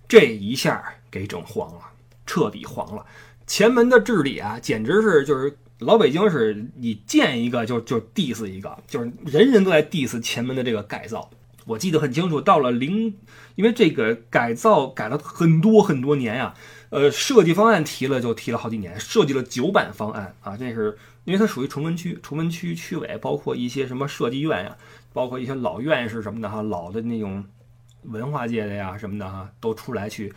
[0.08, 1.80] 这一下给整黄了，
[2.26, 3.04] 彻底黄了。
[3.46, 11.30] 前门的治理啊，简直是就是老北京是你见一个就就 diss 一个，就是人人都在 diss 前门的这个改造。
[11.66, 13.14] 我记得很清楚，到了零，
[13.54, 16.54] 因为这个改造改了很多很多年呀，
[16.90, 20.96] 呃，设计方案提了就提了好几年，设计了九版方案啊，这是。
[21.24, 24.74] 因为它属于崇文区，崇文区区委包括一些什么设计院呀，
[25.12, 27.44] 包括一些老院士什么的哈，老的那种
[28.10, 30.32] 文化界的呀什么的哈，都出来去，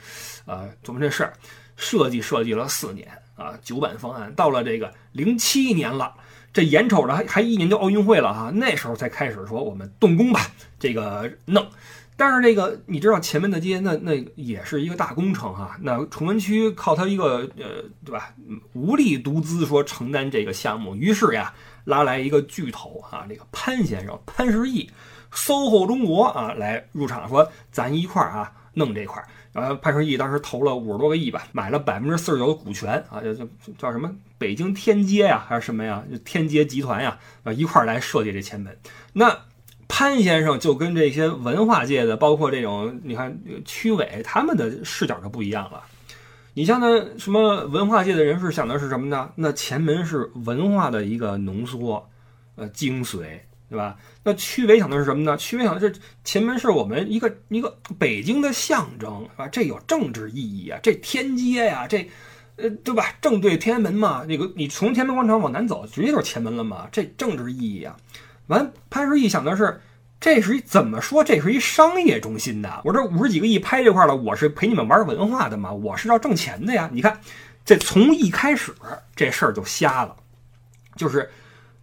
[0.45, 1.33] 呃，琢磨这事儿，
[1.75, 6.13] 设计设计了四年啊，九版方案到了这个零七年了，
[6.53, 10.41] 这眼瞅着还还一年就奥运会了哈，那时候才开始说我们动工吧，
[10.79, 11.67] 这个弄。
[12.17, 18.31] 但是这个你知道前面的街那那也是一个大工程哈，那崇文区靠他一个呃对吧，
[18.73, 21.51] 无力独资说承担这个项目，于是呀
[21.83, 24.87] 拉来一个巨头啊，这个潘先生潘石屹
[25.33, 38.77] ，SOHO 中国啊来入场说咱一块儿啊弄这块儿，然后潘石屹当时投了五十多个亿吧，买了百分之四十九的股权啊，就就叫什么北京天街呀还是什么呀，天街集团呀啊一块儿来设计这前门，
[39.13, 39.37] 那。
[39.93, 45.83] 潘先生就跟这些文化界的，包括这种你看区委他们的视角就不一样了。
[46.53, 49.29] 你像那什么文化界的人士想的是什么呢？
[49.35, 52.09] 那前门是文化的一个浓缩，
[52.55, 53.41] 呃精髓，
[53.71, 53.95] 对吧？
[54.21, 55.37] 那区委想的是什么呢？
[55.37, 62.05] 区委想的是前门是我们一个一个北京的象征，啊，这有政治意义啊，这天街呀，这
[62.57, 63.15] 呃对吧？
[63.21, 67.95] 正对天安门嘛，那个你从天安门广场往南走，直接就是前门了嘛，这政治意义啊。
[68.47, 69.79] 完，潘石屹想的是，
[70.19, 71.23] 这是一怎么说？
[71.23, 72.81] 这是一商业中心的。
[72.83, 76.89] 我这五十几个亿拍这块了，我是陪你们玩文化的嘛，我是要挣钱的呀。
[76.91, 77.21] 你看，
[77.63, 78.75] 这从一开始
[79.15, 80.17] 这事儿就瞎了，
[80.97, 81.29] 就是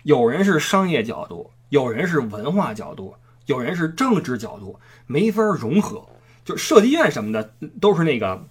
[0.02, 3.14] 有人是商业角度，有人是文化角度，
[3.46, 6.06] 有人是政治角度，没法融合。
[6.44, 8.46] 就设计院什么的都是那个。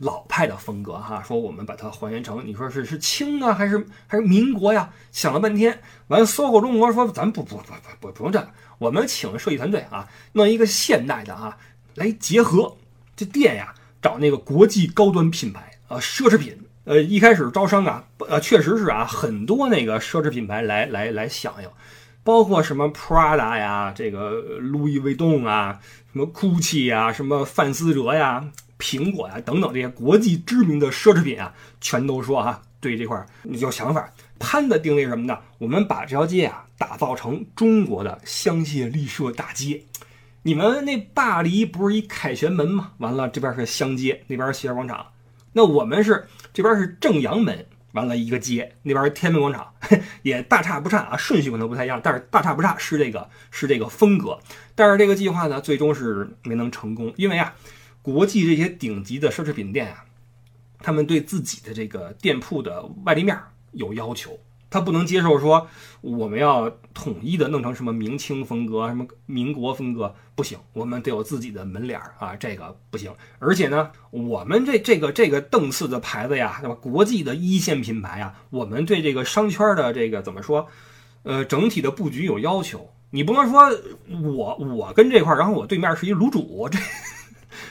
[0.00, 4.90] 老派的风格哈，说我们把它还原成，你说是是清啊，还是还是民国呀？
[5.12, 11.56] 想了半天，完，SOHO 中国说咱不不不不不不用这个，我们请设计团队啊，弄一个现代的啊，
[11.94, 12.76] 来结合
[13.14, 16.58] 这店呀，找那个国际高端品牌啊，奢侈品。
[16.82, 21.68] 呃，一开始招商啊，呃，确实是啊，很多那个奢侈品牌来来来响应，
[22.24, 25.78] 包括什么 Prada 呀，这个路易威登啊，
[26.12, 28.44] 什么 GUCCI 呀，什么范思哲呀。
[28.76, 34.12] 苹果呀，等等这些国际知名的奢侈品啊，全都说啊，对这块儿有想法。
[34.38, 35.38] 潘的定位什么呢？
[35.58, 39.84] 我们把这条街啊打造成中国的香榭丽舍大街。
[40.42, 42.92] 你们那巴黎不是一凯旋门吗？
[42.98, 45.06] 完了这边是香街，那边是西尔广场。
[45.52, 49.74] 那我们是这边是正阳门，完了一个街，那边天安门广场，
[50.22, 54.38] 也大差不差啊，顺序可能不太一样，但是大差不差是这个是这个风格。
[54.74, 57.54] 但是这个计划呢，最终是没能成功，因为啊，
[58.02, 60.04] 国际这些顶级的奢侈品店啊，
[60.80, 63.38] 他们对自己的这个店铺的外立面
[63.72, 64.38] 有要求。
[64.74, 65.68] 他不能接受说
[66.00, 73.12] 我们要统一的弄成什么明清风格、什么民国风格，不行，我们得有自己的门脸儿啊，这个不行。
[73.38, 76.74] 而且呢，我们这这个这个邓次的牌子呀，对吧？
[76.74, 80.66] 国际的一线品牌啊，我们对这个商圈的这个怎么说？
[81.22, 83.70] 呃，整体的布局有要求，你不能说
[84.24, 86.80] 我我跟这块儿，然后我对面是一卤煮这。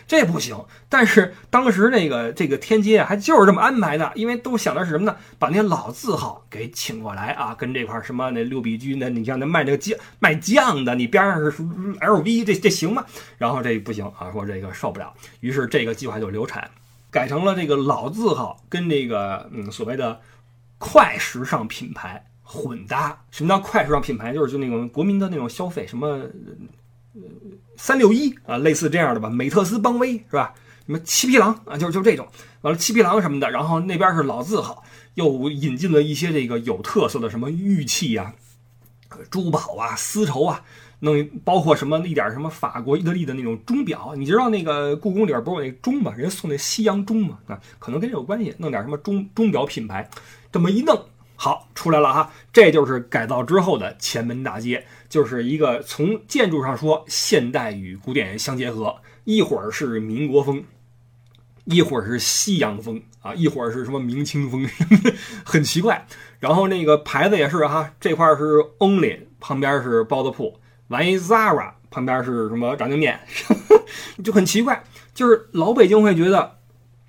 [0.05, 0.57] 这不行，
[0.89, 5.15] 但是当时那个这个天街啊，还就是这么安排的，因为都想的是什么呢？
[5.39, 13.05] 把那老字号给请过来啊，跟这块什么那六必居那，你像那卖那个酱卖酱的，你边上是 LV，这这行吗？
[13.37, 16.69] 然后这不行啊，说这个受不了，于是这个计划就流产，
[17.09, 20.19] 改成了这个老字号跟这个嗯所谓的
[20.77, 23.17] 快时尚品牌混搭。
[23.31, 24.33] 什么叫快时尚品牌？
[24.33, 26.21] 就是就那种国民的那种消费，什么。
[27.77, 30.53] 三六一啊，类似这样的吧，美特斯邦威是吧？
[30.85, 32.27] 什么七匹狼啊，就就这种，
[32.61, 38.33] 完了七匹狼什么的，然后那边是老字号，又引进了一些这个有特色的什么玉器啊、
[39.31, 40.61] 珠宝啊、丝绸啊，
[40.99, 46.13] 弄包括什么一点什么法国、意大利的那种钟表，你知道那个故宫里边不是有那钟吗？
[46.17, 50.09] 人家送那西洋钟嘛，啊，可能跟这有关系，弄点什么钟钟表品牌，
[50.51, 51.05] 这么一弄。
[51.35, 60.63] 好，出来了哈，这就是改造之后的前门大街，就是一个从建筑上说现代与古典相结合，一会儿是民国风，
[61.65, 64.65] 一会儿是西洋风啊，一会儿是什么明清风，
[65.43, 66.07] 很奇怪。
[66.39, 73.19] 然后那个牌子也是哈，这块是 Only，旁边是包子铺，完一 Zara，旁边是什么炸酱面，
[74.23, 76.59] 就很奇怪，就是老北京会觉得。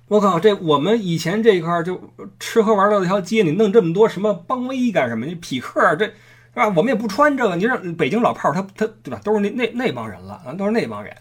[0.07, 1.99] 我靠，这我们以前这一块就
[2.39, 5.25] 吃喝玩乐一条街，你弄这么多什么邦威干什么？
[5.25, 6.13] 你匹克这是
[6.53, 6.67] 吧？
[6.67, 7.55] 我们也不穿这个。
[7.55, 9.19] 你让北京老炮儿他他对吧？
[9.23, 11.11] 都是那那那帮人了啊，都是那帮人。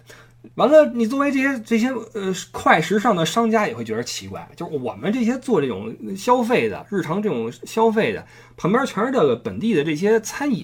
[0.57, 8.27] 完了，你作为这些这些呃快时尚的商家也会觉得奇怪，就是我们这些做这种消费的日常这种消费的，
[8.59, 10.63] 旁边全是这个本地的这些餐饮，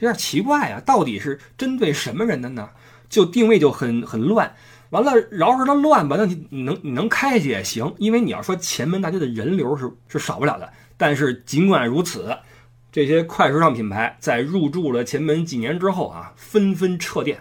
[0.00, 0.82] 有点奇怪啊。
[0.84, 2.70] 到底是针对什么人的呢？
[3.08, 4.52] 就定位就很很乱。
[4.90, 10.72] 完了，饶是它乱吧，那你能你能开去也行，因为你要说前门大街的人流是是少不了的。
[10.96, 12.36] 但是尽管如此，
[12.90, 17.40] 这些快时尚品牌在入驻了前门几年之后啊，纷纷撤店，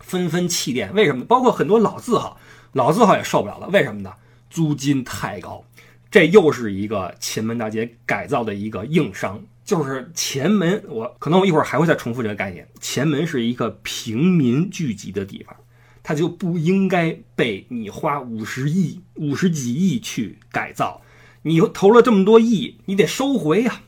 [0.00, 0.92] 纷纷弃店。
[0.92, 1.24] 为什么？
[1.24, 2.38] 包括很多老字号，
[2.72, 3.68] 老字号也受不了了。
[3.68, 4.12] 为什么呢？
[4.50, 5.64] 租金太高。
[6.10, 10.82] 这又是一个前门大街改造的一个硬伤，就是前门。
[10.88, 12.66] 我可能我一会儿还会再重复这个概念。
[12.80, 15.56] 前门是一个平民聚集的地方。
[16.06, 21.02] 它就不应该被你花五十亿、五十几亿去改造，
[21.42, 23.80] 你投了这么多亿，你得收回呀。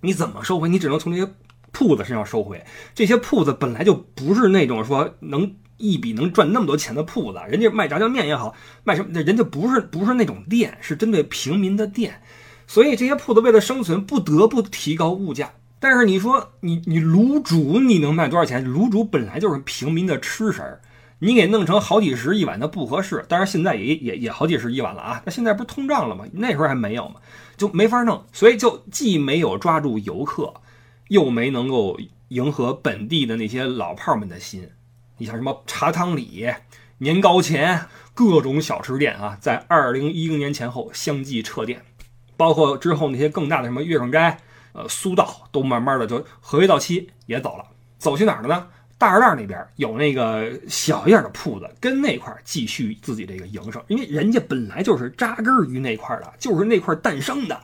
[0.00, 0.70] 你怎么收回？
[0.70, 1.30] 你只能从这些
[1.70, 2.64] 铺子身上收回。
[2.94, 12.22] 这些铺子本来就不是那种说能一笔能赚那么多钱的铺子，人家卖炸酱面也好，卖什么，人家不是不是那种店，是针对平民的店。
[12.66, 15.52] 所以这些铺子为了生存，不得不提高物价。
[15.78, 18.66] 但是你说你你卤煮你能卖多少钱？
[18.66, 20.80] 卤煮本来就是平民的吃食儿。
[21.24, 23.24] 你给弄成好几十一碗，那不合适。
[23.28, 25.22] 当然现在也也也好几十一碗了啊。
[25.24, 26.24] 那现在不是通胀了吗？
[26.32, 27.20] 那时候还没有嘛，
[27.56, 28.24] 就没法弄。
[28.32, 30.52] 所以就既没有抓住游客，
[31.06, 31.96] 又没能够
[32.30, 34.68] 迎合本地的那些老炮们的心。
[35.18, 36.52] 你像什么茶汤里、
[36.98, 41.84] 年糕前各种小吃店啊，在二零一零年前后相继撤店，
[42.36, 44.40] 包括之后那些更大的什么月盛斋、
[44.72, 47.66] 呃苏道，都慢慢的就合约到期也走了。
[47.96, 48.66] 走去哪儿了呢？
[49.02, 57.60] 大栅栏那边有那个小一点的铺子，跟那块继续自己这个营生，因为人家本来就是扎根于那块的，就是那块诞生的，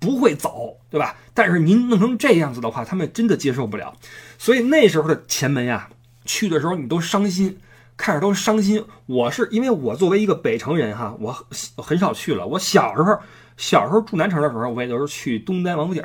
[0.00, 1.14] 不会走，对吧？
[1.32, 3.96] 但是您弄成这样子的话，他们真的接受不了。
[4.36, 5.88] 所以那时候的前门呀，
[6.24, 7.56] 去的时候你都伤心，
[7.96, 8.84] 看着都伤心。
[9.06, 12.44] 我是因为我作为一个北城人哈，我很少去了。
[12.44, 13.16] 我小时候
[13.56, 16.02] 小时候住南城的时候，我也都是去东单王府井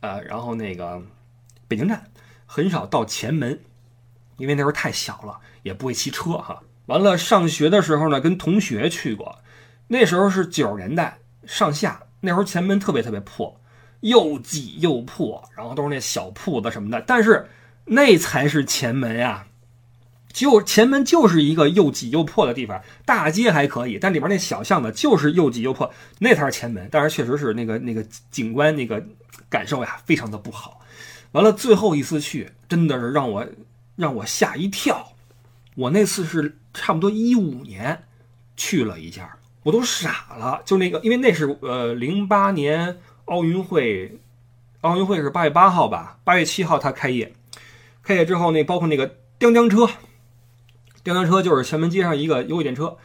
[0.00, 1.02] 呃，然后那个
[1.66, 2.04] 北京站，
[2.46, 3.58] 很少到前门。
[4.38, 6.62] 因为那时候太小了，也不会骑车哈。
[6.86, 9.38] 完了，上学的时候呢，跟同学去过。
[9.88, 13.60] 那时候是九十年代上下，那时候前门特别特别破，
[14.00, 17.02] 又挤又破，然后都是那小铺子什么的。
[17.06, 17.46] 但是
[17.84, 19.46] 那才是前门呀，
[20.32, 26.88] 就前门就是一个又挤又破的地方，大街还可以，但里边那小巷子就是又挤又破，那才是前门。
[26.90, 29.02] 但是确实是那个那个景观那个
[29.48, 30.80] 感受呀，非常的不好。
[31.32, 33.46] 完了，最后一次去真的是让我
[33.98, 35.12] 让我吓一跳。
[35.74, 38.04] 我那次是差不多一五年
[38.56, 40.62] 去了一下，我都傻了。
[40.64, 44.18] 就那个，因为那是呃零八年奥运会，
[44.80, 46.18] 奥运会是八月八号吧？
[46.24, 47.34] 八月七号它开业，
[48.02, 49.88] 开业之后那包括那个叮叮车。
[51.04, 52.98] 电单车就是前门街上一个优惠电车，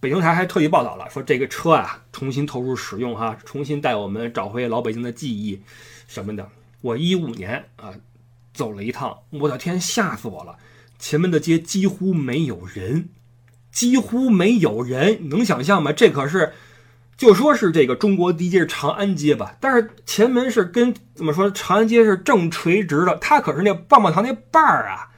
[0.00, 5.62] 北京台还特意报道了，说这个车啊重新投入使用哈，重新带我们找回老北京的记忆
[6.08, 6.48] 什么的。
[6.80, 7.92] 我一五年啊
[8.56, 10.56] 走了一趟，我的天，吓死我了！
[10.98, 13.10] 前门的街几乎没有人，
[13.70, 15.92] 几乎没有人，能想象吗？
[15.92, 16.54] 这可是
[17.18, 25.10] 就说是这个中国第一街长安街吧，但是前门是跟怎么说，长安街是正垂直的，它可是那棒棒糖那瓣儿啊。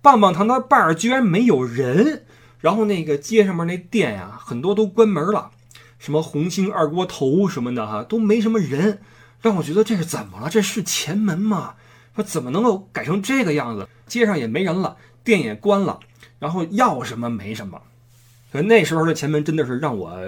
[0.00, 2.24] 棒棒糖的瓣儿居然没有人，
[2.60, 5.50] 然后那个街上面那店呀，很多都关门了，
[5.98, 9.00] 什么红星二锅头什么的哈，都没什么人，
[9.40, 10.48] 让我觉得这是怎么了？
[10.48, 11.74] 这是前门吗？
[12.22, 13.88] 说怎么能够改成这个样子？
[14.06, 16.00] 街上也没人了，店也关了，
[16.38, 17.80] 然后要什么没什么。
[18.50, 20.18] 所以那时候的前门真的是让我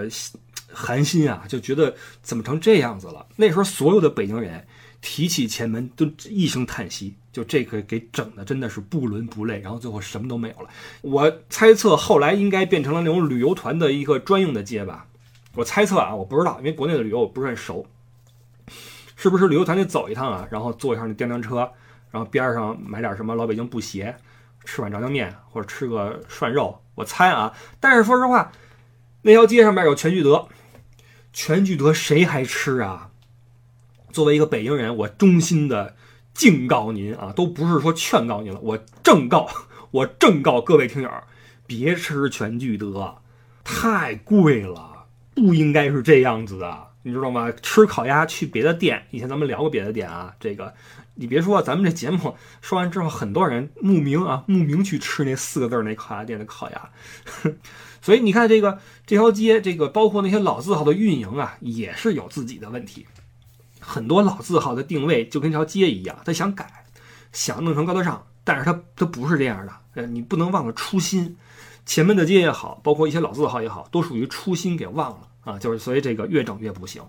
[0.72, 3.26] 寒心啊，就觉得怎么成这样子了？
[3.36, 4.66] 那时候所有的北京人。
[5.02, 10.68] 提起前门都一声叹息，就这个给整的真的是不伦不类，然后最后什么都没有了。
[11.00, 15.06] 我猜测后来应该变成了那种旅游团的一个专用的街吧。
[15.54, 17.86] 我猜测啊，我不知道，因为国内的旅游我不是很熟，
[19.16, 20.46] 是不是旅游团得走一趟啊？
[20.50, 21.72] 然后坐上那电单车，
[22.10, 24.16] 然后边上买点什么老北京布鞋，
[24.64, 26.82] 吃碗炸酱面或者吃个涮肉。
[26.96, 28.52] 我猜啊，但是说实话，
[29.22, 30.48] 那条街上面有全聚德，
[31.32, 33.10] 全聚德谁还吃啊？
[34.12, 35.94] 作为一个北京人，我衷心的
[36.34, 39.48] 敬告您啊，都不是说劝告您了，我正告，
[39.92, 41.10] 我正告各位听友，
[41.66, 43.18] 别吃全聚德，
[43.62, 47.50] 太贵了，不应该是这样子的，你知道吗？
[47.62, 50.74] 吃烤鸭去别的店，以前咱们聊过别的店啊，这个
[51.20, 56.90] 你别说，咱们这节目 说完之后，很多人慕名啊，慕名去吃那四个字那烤鸭店的烤鸭，
[58.00, 63.06] 所以你看这个这条街，这个包括那些老字号的运营啊，也是有自己的问题。
[63.80, 66.86] 很多老字号的定位就跟条街一样，他想改，
[67.32, 69.72] 想弄成高大上，但是他他不是这样的。
[69.96, 71.36] 呃，你不能忘了初心。
[71.84, 75.58] 前门的街也好，包括一些老字号也好，都属于初心给忘了啊。
[75.58, 77.02] 就是所以这个越整越不行。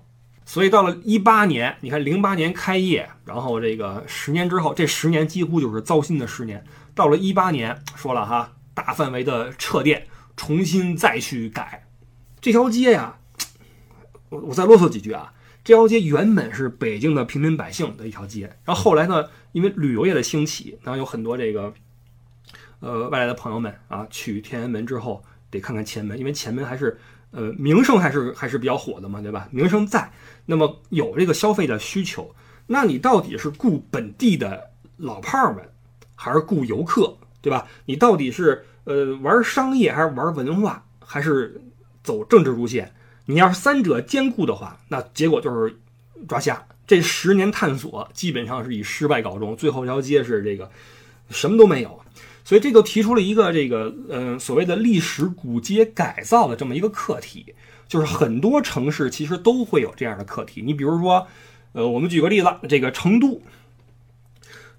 [0.52, 6.62] 所以到了一八年，你看零八年开业，然后这个十年之后，这十年几乎就是糟心的十年。
[6.94, 11.88] 到了一八年，说了哈，大范围的撤店，重新再去改
[12.42, 13.18] 这条街呀。
[14.28, 15.32] 我我再啰嗦几句啊。
[15.64, 21.74] 这条街原本是北京的平民百姓的一条街，然后后来呢，因为旅游业的兴起，然后有很多这个，
[22.82, 27.00] 呃，外来的朋友们啊，去天安门之后得看看前门，因为前门还是
[27.32, 29.48] 呃名声还是还是比较火的嘛，对吧？
[29.52, 30.12] 名声在，
[30.46, 32.34] 那么有这个消费的需求，
[32.68, 35.64] 那你到底是雇本地的老炮儿们，
[36.16, 37.68] 还是雇游客，对吧？
[37.86, 41.62] 你到底是呃玩商业还是玩文化，还是
[42.04, 42.94] 走政治路线？
[43.26, 45.78] 你要是三者兼顾的话，那结果就是
[46.28, 46.66] 抓瞎。
[46.88, 50.70] 这十年探索基本上是以失败告终，最后一条街是这个
[51.30, 52.01] 什么都没有。
[52.44, 57.54] 所以这就提出了一个这个嗯所谓的历史古街改造的这么一个课题，
[57.88, 60.62] 就是很多城市其实都会有这样的课题。
[60.62, 61.28] 你比如说，
[61.74, 63.42] 呃，我们举个例子，这个成都，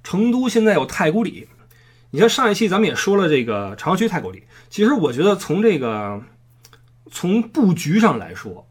[0.03, 1.49] 成都现在有太古里。
[2.11, 6.23] 你像上一期咱们也说了这个朝阳区太古里，其实我觉得从这个。
[7.15, 8.67] 从布局上来说，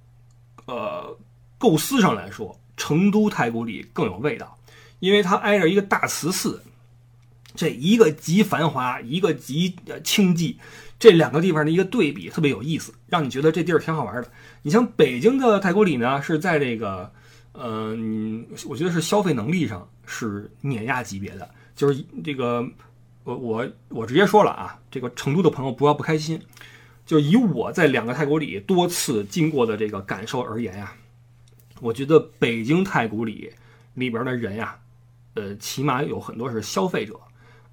[0.65, 1.15] 呃，
[1.59, 4.57] 构思上来说，成都太古里更有味道，
[4.99, 6.63] 因为它挨着一个大慈寺，
[7.55, 10.55] 这一个极繁华，一个极清寂，
[10.99, 14.31] 这两个地方的一个对比特别有意思，让你觉得这地儿挺好玩的。
[14.61, 17.11] 你像北京的太古里呢，是在这个，
[17.53, 22.65] 嗯，我觉得是消费能力上是碾压级别的，就是这个，
[23.23, 26.41] 我我我直接说了啊，这个成都的朋友不要不开心。
[27.03, 30.93] 就以我在两个太古里多次经过的这个感受而言呀，
[31.81, 33.51] 我觉得北京太古里
[33.95, 34.77] 里边的人呀，
[35.33, 37.19] 呃，起码有很多是消费者，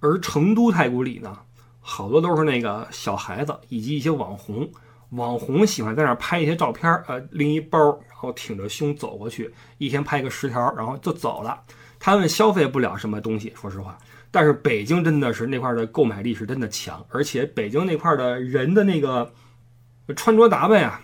[0.00, 1.38] 而成都太古里呢，
[1.80, 4.70] 好多都是那个小孩子以及一些网红，
[5.10, 7.78] 网红喜欢在那儿拍一些照片，呃，拎一包，
[8.08, 11.62] 然后挺着胸走过去，一天拍个十条，然后就走了，
[11.98, 13.98] 他们消费不了什么东西，说实话。
[14.30, 19.32] 但是北京真的是那块的购买力是真的强，而且北京那块的人的那个
[20.14, 21.00] 穿着打扮呀，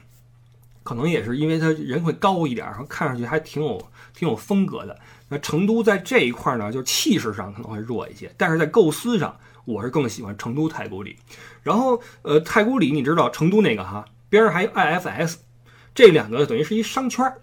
[0.82, 3.82] 可能也是因为他人会高一点，然后看上去还挺有
[4.12, 5.00] 挺有风格的。
[5.28, 11.16] 那成都在这一块呢，就是气势上可能会弱一些，但是在构思上，我是更喜欢成都太古里。
[11.62, 15.36] 然后，呃，太古里你知道成都那个哈边上还有 IFS，
[15.94, 17.40] 这两个等于是一商圈儿，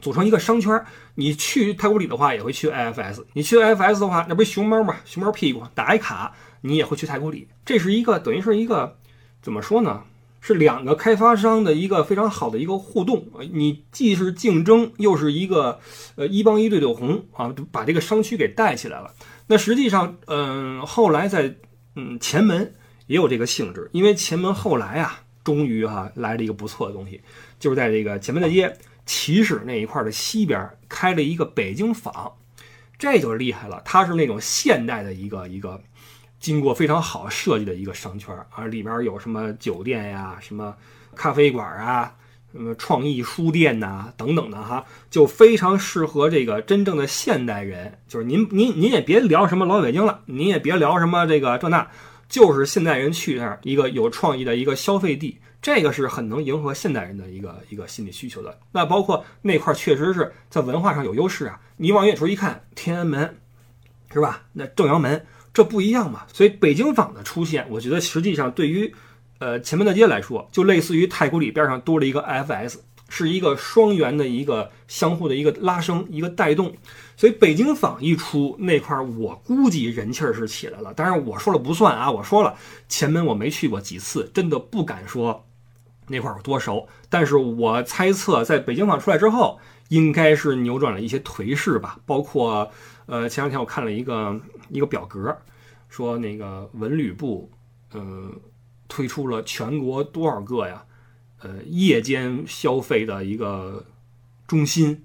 [0.00, 0.86] 组成一个商圈儿。
[1.14, 4.96] 你去太古里的话，也会去 IFS；你去 IFS 的话，那不是熊猫嘛？
[5.04, 6.32] 熊猫屁股打一卡，
[6.62, 7.48] 你也会去太古里。
[7.64, 8.98] 这是一个等于是一个
[9.42, 10.04] 怎么说呢？
[10.40, 15.78] 是两个开发商的一个非常好的一个互动，你既是竞争，又是一个
[16.16, 19.12] 呃一帮一对对红啊，把这个商区给带起来了。
[19.48, 21.56] 那实际上，嗯，后来在
[21.94, 22.74] 嗯前门
[23.06, 27.20] 也有这个性质，因为前门后来啊，终于哈来了一个不错的东西，
[27.58, 28.74] 就是在这个前门大街
[29.04, 32.32] 起始那一块的西边开了一个北京坊，
[32.98, 35.82] 这就厉害了，它是那种现代的一个一个。
[36.40, 40.74] 经过非常好设计的一个商圈啊，里边有什么酒店呀、什么
[41.14, 42.14] 咖啡馆啊、
[42.50, 47.98] 什么创意书店呐等等的哈，就非常适合这个真正的现代人。
[48.08, 51.86] 就是您您您也别聊什么老北京了，您也别聊什么这个这那，
[52.26, 58.58] 就是现代人去那儿一个有创意的一个消费地，这个是很能迎合现代人的一个一个心理需求的。
[58.72, 63.36] 那包括那块确实是在文化上有优势啊，你往远处一看，天安门
[64.10, 64.44] 是吧？
[64.54, 65.26] 那正阳门。
[65.52, 68.94] 这不一样嘛，所以北京坊的出现，我觉得实际上对于，
[69.38, 72.76] 呃前门大街来说，就类似于太古里边上多了一个 FS，
[73.08, 76.72] 是一个双元的一个相互的一个拉升，一个带动。
[77.16, 80.94] 所以北京坊一出那块儿，我估计人气儿是起来了。
[80.94, 82.54] 当然我说了不算啊，我说了
[82.88, 85.44] 前门我没去过几次，真的不敢说
[86.06, 86.88] 那块儿有多熟。
[87.08, 92.70] 但是我猜测，在北京坊出来之后，应该是扭转了一些颓势吧，包括。
[93.10, 95.36] 呃，前两天我看了一个一个表格，
[95.88, 97.50] 说那个文旅部，
[97.90, 98.30] 呃，
[98.86, 100.84] 推出了全国多少个呀？
[101.40, 103.84] 呃，夜间消费的一个
[104.46, 105.02] 中心，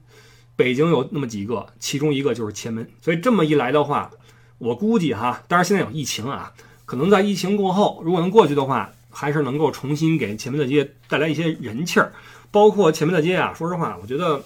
[0.56, 2.88] 北京有那么几个，其中一个就是前门。
[3.02, 4.12] 所以这么一来的话，
[4.60, 6.54] 我估计哈，当然现在有疫情啊，
[6.86, 12.14] 可能在疫情过后，如果能过去的话，还是能够重新给前门大街带来一些人气儿。
[12.52, 14.44] 包括前门大街啊，说实话，我觉得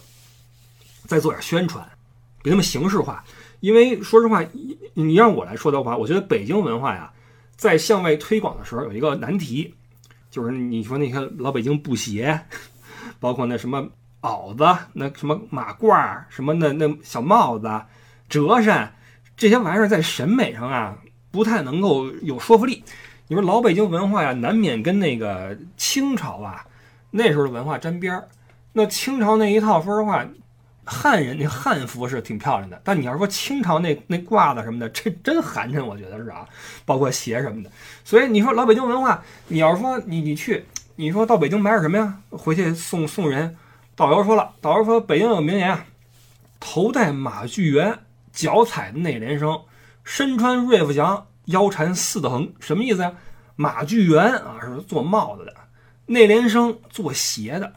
[1.07, 1.85] 再做点宣传，
[2.41, 3.21] 别那么形式化。
[3.59, 4.43] 因为说实话，
[4.93, 7.11] 你让我来说的话，我觉得北京文化呀，
[7.55, 9.73] 在向外推广的时候有一个难题，
[10.31, 12.39] 就是你说那些老北京布鞋，
[13.19, 13.85] 包括那什么
[14.21, 17.69] 袄子、那什么马褂、什么那那小帽子、
[18.29, 18.95] 折扇
[19.35, 20.97] 这些玩意儿，在审美上啊
[21.31, 22.83] 不太能够有说服力。
[23.27, 26.65] 你说老北京文化呀，难免跟那个清朝啊
[27.11, 28.27] 那时候的文化沾边儿。
[28.71, 30.25] 那清朝那一套，说实话。
[30.89, 36.45] 汉人那汉服是挺漂亮的，但你要说清朝那那褂子什么的，这真寒碜，我觉得是啊，
[36.83, 37.69] 包括鞋什么的。
[38.03, 40.65] 所以你说老北京文化，你要说你你去，
[40.95, 42.19] 你说到北京买点什么呀？
[42.31, 43.55] 回去送送人。
[43.95, 45.85] 导游说了，导游说北京有名言啊，
[46.59, 47.99] 头戴马具圆，
[48.33, 49.61] 脚踩内联升，
[50.03, 53.13] 身穿瑞福祥，腰缠四横，什么意思呀？
[53.55, 55.53] 马具圆啊是做帽子的，
[56.05, 57.73] 内联升做鞋的。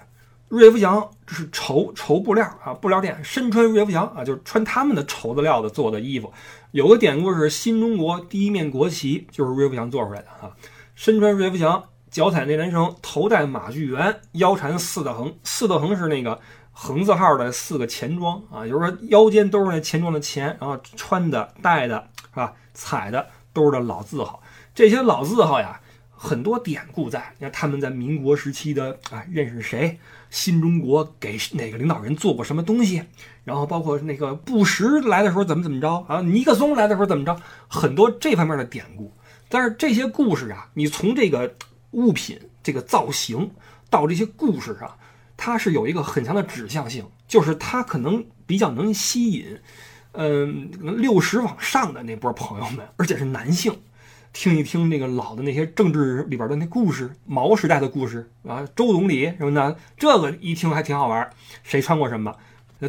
[0.52, 6.30] 瑞福祥这是绸绸布料啊，布料店身穿瑞福祥啊，就是穿他们的绸子料的做的衣服。
[6.72, 10.54] 有个典故是新中国第一面国旗就是瑞福祥做出来的啊。
[10.94, 15.34] 身穿瑞福祥，脚踩内联升，头戴马具圆，腰缠四的横。
[15.42, 16.38] 四的横是那个
[16.70, 22.52] 横字号的四个钱庄啊，就是说腰间都是那钱庄的钱，然后穿的、戴的是吧？
[22.74, 24.42] 踩的都是的老字号。
[24.74, 25.80] 这些老字号呀，
[26.10, 27.32] 很多典故在。
[27.38, 29.98] 你看他们在民国时期的啊，认识谁？
[30.32, 33.04] 新中国给哪个领导人做过什么东西？
[33.44, 36.22] 然后包括那个布什来的时候怎么怎么着啊？
[36.22, 37.38] 尼克松来的时候怎么着？
[37.68, 39.12] 很多这方面的典故。
[39.50, 41.54] 但是这些故事啊，你从这个
[41.90, 43.50] 物品这个造型
[43.90, 44.90] 到这些故事上，
[45.36, 49.58] 它是有一个很强的指向性，就是它可能比较能吸引，
[50.12, 53.70] 嗯，六十往上的那波朋友们，而且是男性。
[54.32, 61.30] 听一听那个老的那些政治里边的那故事，毛时代的故事啊，周总理什么的，这个一听还挺好玩。
[61.62, 62.34] 谁穿过什么？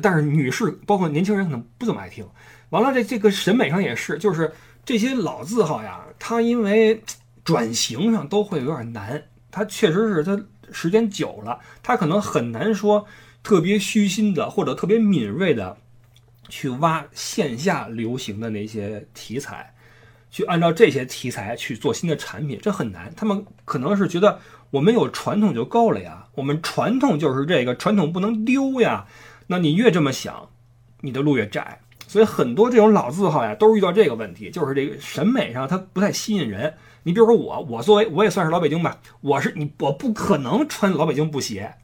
[0.01, 2.25] 但是女士包括年轻人可能不怎么爱听。
[2.69, 4.51] 完了，这这个审美上也是，就是
[4.85, 7.03] 这些老字号呀，它因为
[7.43, 9.21] 转型上都会有点难。
[9.51, 10.41] 它确实是它
[10.71, 13.05] 时间久了，它可能很难说
[13.43, 15.77] 特别虚心的或者特别敏锐的
[16.49, 19.72] 去挖线下流行的那些题材。
[20.33, 23.13] 去按照这些题材去做新的产品，这很难。
[23.15, 24.39] 他们可能是觉得
[24.71, 29.05] 我们有传统就够了呀，我们传统就是这个传统不能丢呀。
[29.45, 30.49] 那你越这么想，
[31.01, 31.81] 你的路越窄。
[32.07, 36.73] 所以很多这种老字号呀，都是遇到这个问题，就是这个审美上它不太吸引人。
[37.03, 41.75] 你比如说我，我作为我也算是老北京吧，我是你，我不可能穿老北京布鞋，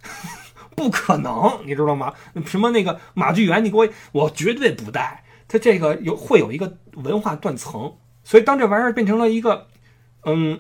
[0.76, 2.16] 不可能，你知道吗？
[2.48, 5.24] 什么那个马具园，你给我，我绝对不带。
[5.48, 7.94] 它这个有会有一个文化断层，
[8.30, 9.66] 所以当这玩意儿变成了一个，
[10.24, 10.60] 嗯，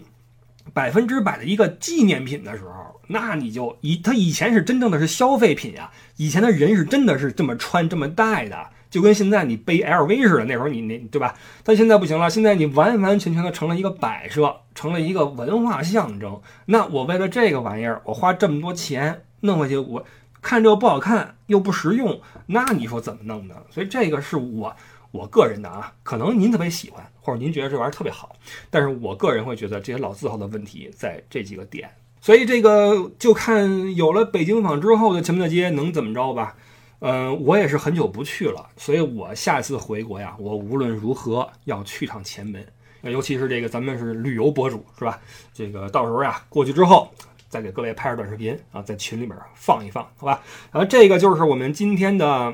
[0.73, 8.57] 百分之百的一个纪念品的时候，那你就以它以前是真正的是消费品呀，以前的人是真的是这么穿这么戴的。
[8.89, 11.35] 就跟现在你背 LV 似的，那时候你那对吧？
[11.63, 16.41] 但现在不行了，现在你完完全全的成了一个摆设，成了一个文化象征。
[16.65, 20.03] 那我为了这个玩意儿，我花这么多钱弄回去，我
[20.41, 23.53] 看这个不好看又不实用，那你说怎么弄呢？
[23.69, 24.75] 所以这个是我
[25.11, 28.35] 我个人的啊，可能您特别喜欢，或者您觉得这玩意儿特别好，
[28.69, 31.89] 但是我个人会觉得这些老字号的问题在这几个点。
[32.21, 36.55] 所以这个就看有了北京坊之后的前门大街能怎么着吧。
[36.99, 42.61] 嗯，我也是很久不去了，所以我下次回国呀，我无论如何要去趟前门。
[43.03, 45.17] 尤其是这个咱们是旅游博主，是吧？
[45.53, 47.09] 这个到时候呀，过去之后
[47.47, 50.43] 再给各位拍着短视频啊，在群里面放一放，好吧？
[50.73, 52.53] 然后这个就是我们今天的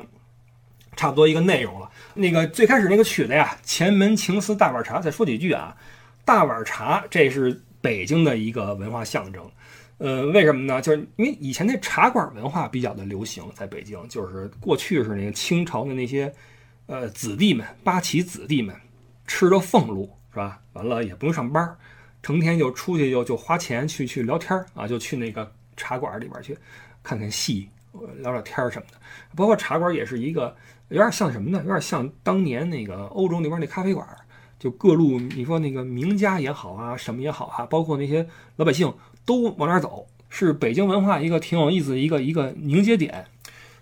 [0.94, 1.90] 差不多一个内容了。
[2.16, 5.76] 那个最开始那个曲子呀，《前门情思大碗茶》，再说几句啊。
[6.24, 9.48] 大碗茶，这是北京的一个文化象征。
[9.98, 10.82] 呃，为什么呢？
[10.82, 16.30] 就是因为以前那茶馆文化比较的流行，在北京，就是过去是那个清朝的那些，
[16.86, 18.74] 呃，子弟们，八旗子弟们，
[19.26, 20.60] 吃着俸禄是吧？
[20.72, 21.76] 完了也不用上班，
[22.22, 26.58] 成天就出去就就花钱去去聊天啊，就去那个茶馆里边去
[27.02, 27.68] 看看戏，
[28.18, 28.98] 聊聊天什么的。
[29.34, 30.54] 包括茶馆也是一个
[30.88, 31.58] 有点像什么呢？
[31.58, 34.06] 有点像当年那个欧洲那边那咖啡馆，
[34.58, 38.92] 就各路你说那个名家也好啊，什么也好啊，包括那些老百姓。
[39.26, 40.06] 都往那儿走？
[40.28, 43.26] 是北京文化一个挺有意思的一个一个凝结点。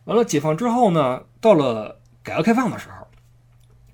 [0.05, 3.07] 完了，解放之后呢，到了改革开放的时候，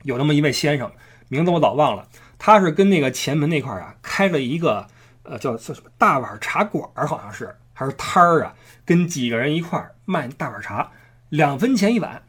[0.05, 0.89] 有那么一位先生，
[1.27, 2.07] 名字我早忘了，
[2.39, 4.87] 他是跟那个前门那块儿啊，开了一个
[5.25, 8.55] 呃叫叫什么大碗茶馆儿，好像是还是摊儿啊，
[8.85, 10.89] 跟几个人一块儿卖大碗茶，
[11.31, 12.23] 两分钱一碗，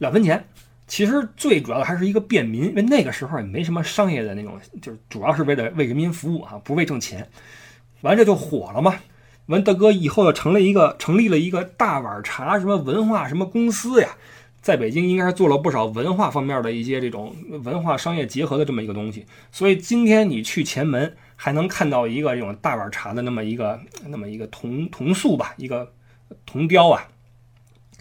[0.00, 0.44] 两分钱。
[0.88, 7.28] 其实最主要的还是一个便民，因为那个时候也没什么商业的那种，就是主要是为了为人民服务啊，不为挣钱。
[8.00, 8.96] 完这就火了嘛？
[9.46, 14.08] 完大哥以后又成了一个成立了一个大碗茶什么文化什么公司呀，
[14.60, 19.26] 在北京应该是做了不少文化方面的一些这种文化商业结合的这么一个东西。
[19.52, 25.92] 所以今天你去前门还能看到一个这种大碗茶的那么一个那么一个铜铜塑吧，一个
[26.46, 27.08] 铜雕啊，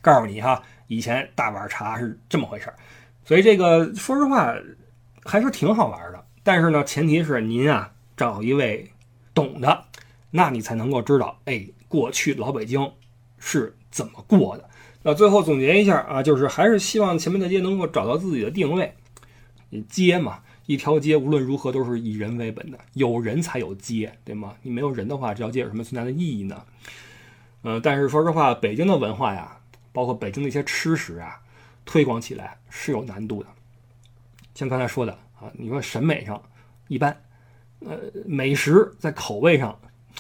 [0.02, 2.76] 告诉你哈，以前大碗茶是这么回事儿。
[3.24, 4.54] 所以这个说实话
[5.24, 6.26] 还是挺好玩的。
[6.44, 8.92] 但是呢，前提是您啊找一位
[9.34, 9.86] 懂的。
[10.32, 12.92] 那你才能够知道，哎，过去老北京
[13.40, 14.70] 是怎么过的。
[15.02, 18.94] 那最后总结一下啊，就是还是希望前面的街能够找到自己的定位。
[19.88, 24.56] 街嘛，一条街无论如何都是以人为本的，有人才有街，对吗？
[24.62, 26.64] 你没有人的话，这条街有什么存在的意义呢？
[27.64, 29.59] 嗯，但是说实话，北京的文化呀，
[29.92, 31.40] 包括北京的一些吃食啊，
[31.86, 33.50] 推广起来是有难度的。
[34.56, 36.42] 像刚才说的啊，你说审美上
[36.88, 37.16] 一般，
[37.80, 39.78] 呃，美食在口味上。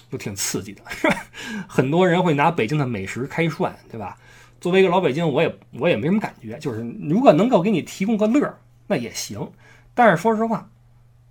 [0.10, 1.26] 就挺刺激的，是吧？
[1.68, 4.18] 很多人会拿北京的美食开涮，对吧？
[4.62, 6.58] 作为一个老北京，我也我也没什么感觉。
[6.58, 8.58] 就是如果能够给你提供个乐儿，
[8.88, 9.52] 那也行。
[9.94, 10.70] 但是说实话，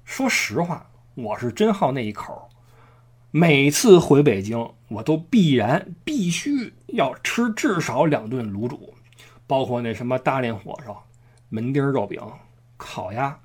[0.05, 2.51] 说实话，我是真好那一口。
[3.31, 8.95] 每次回北京，我都必然必须要吃至少两顿卤煮，
[9.47, 11.05] 包括那什么大连火烧、
[11.49, 12.21] 门钉肉饼、
[12.77, 13.39] 烤鸭，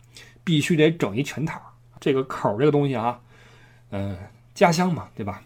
[0.44, 1.62] 必须得整一全套。
[2.00, 3.20] 这个口这个东西啊，
[3.92, 4.18] 嗯。
[4.56, 5.42] 家乡嘛，对吧？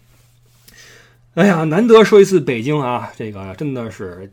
[1.36, 4.30] 哎呀，难得说一次北京啊，这个真的是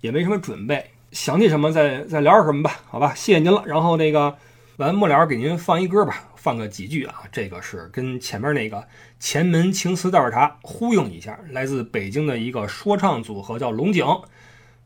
[0.00, 3.62] 也没什么准备，想起什么再再聊点什么吧，好吧，谢谢您了。
[3.64, 4.36] 然后那个
[4.78, 8.88] 完末了给您放一歌吧，换个几句啊，这个是跟前面那个
[9.20, 14.06] 前门情词大碗茶呼应一下，来自北京的一个说唱组合叫龙井，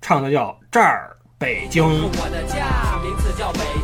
[0.00, 1.84] 唱的叫这儿北京。
[1.84, 3.81] 我的家名字叫北京。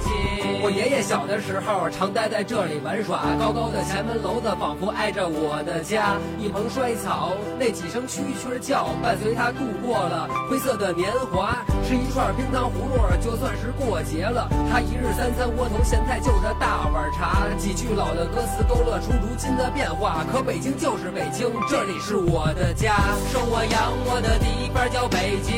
[0.61, 6.18] 我爷爷小的时候常待在这里玩耍，高高的前门楼子仿佛挨着我的家。
[6.38, 11.62] 一蓬衰草，那几声蛐蛐叫，伴随他度过了灰色的年华。
[11.86, 14.48] 吃一串冰糖葫芦，就算是过节了。
[14.70, 20.24] 他一日三餐窝头咸菜就着大碗茶，几句老的歌词勾勒出如今的变化。
[20.32, 22.96] 可北京就是北京，这里是我的家。
[23.30, 25.54] 生我养我的地方叫北京，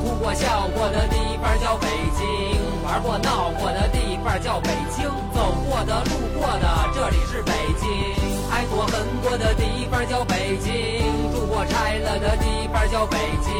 [0.00, 1.86] 哭过笑过的地方叫北
[2.16, 2.65] 京。
[2.86, 7.90] 玩过闹过的地方叫北京，走过的路过的这里是北京，
[8.52, 10.72] 挨过恨过的地方叫北京，
[11.34, 13.52] 住过拆了的地方叫北京，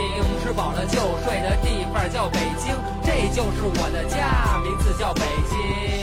[0.44, 2.72] 吃饱了就睡的地方叫北京，
[3.02, 5.95] 这就是我的家，名字叫北京。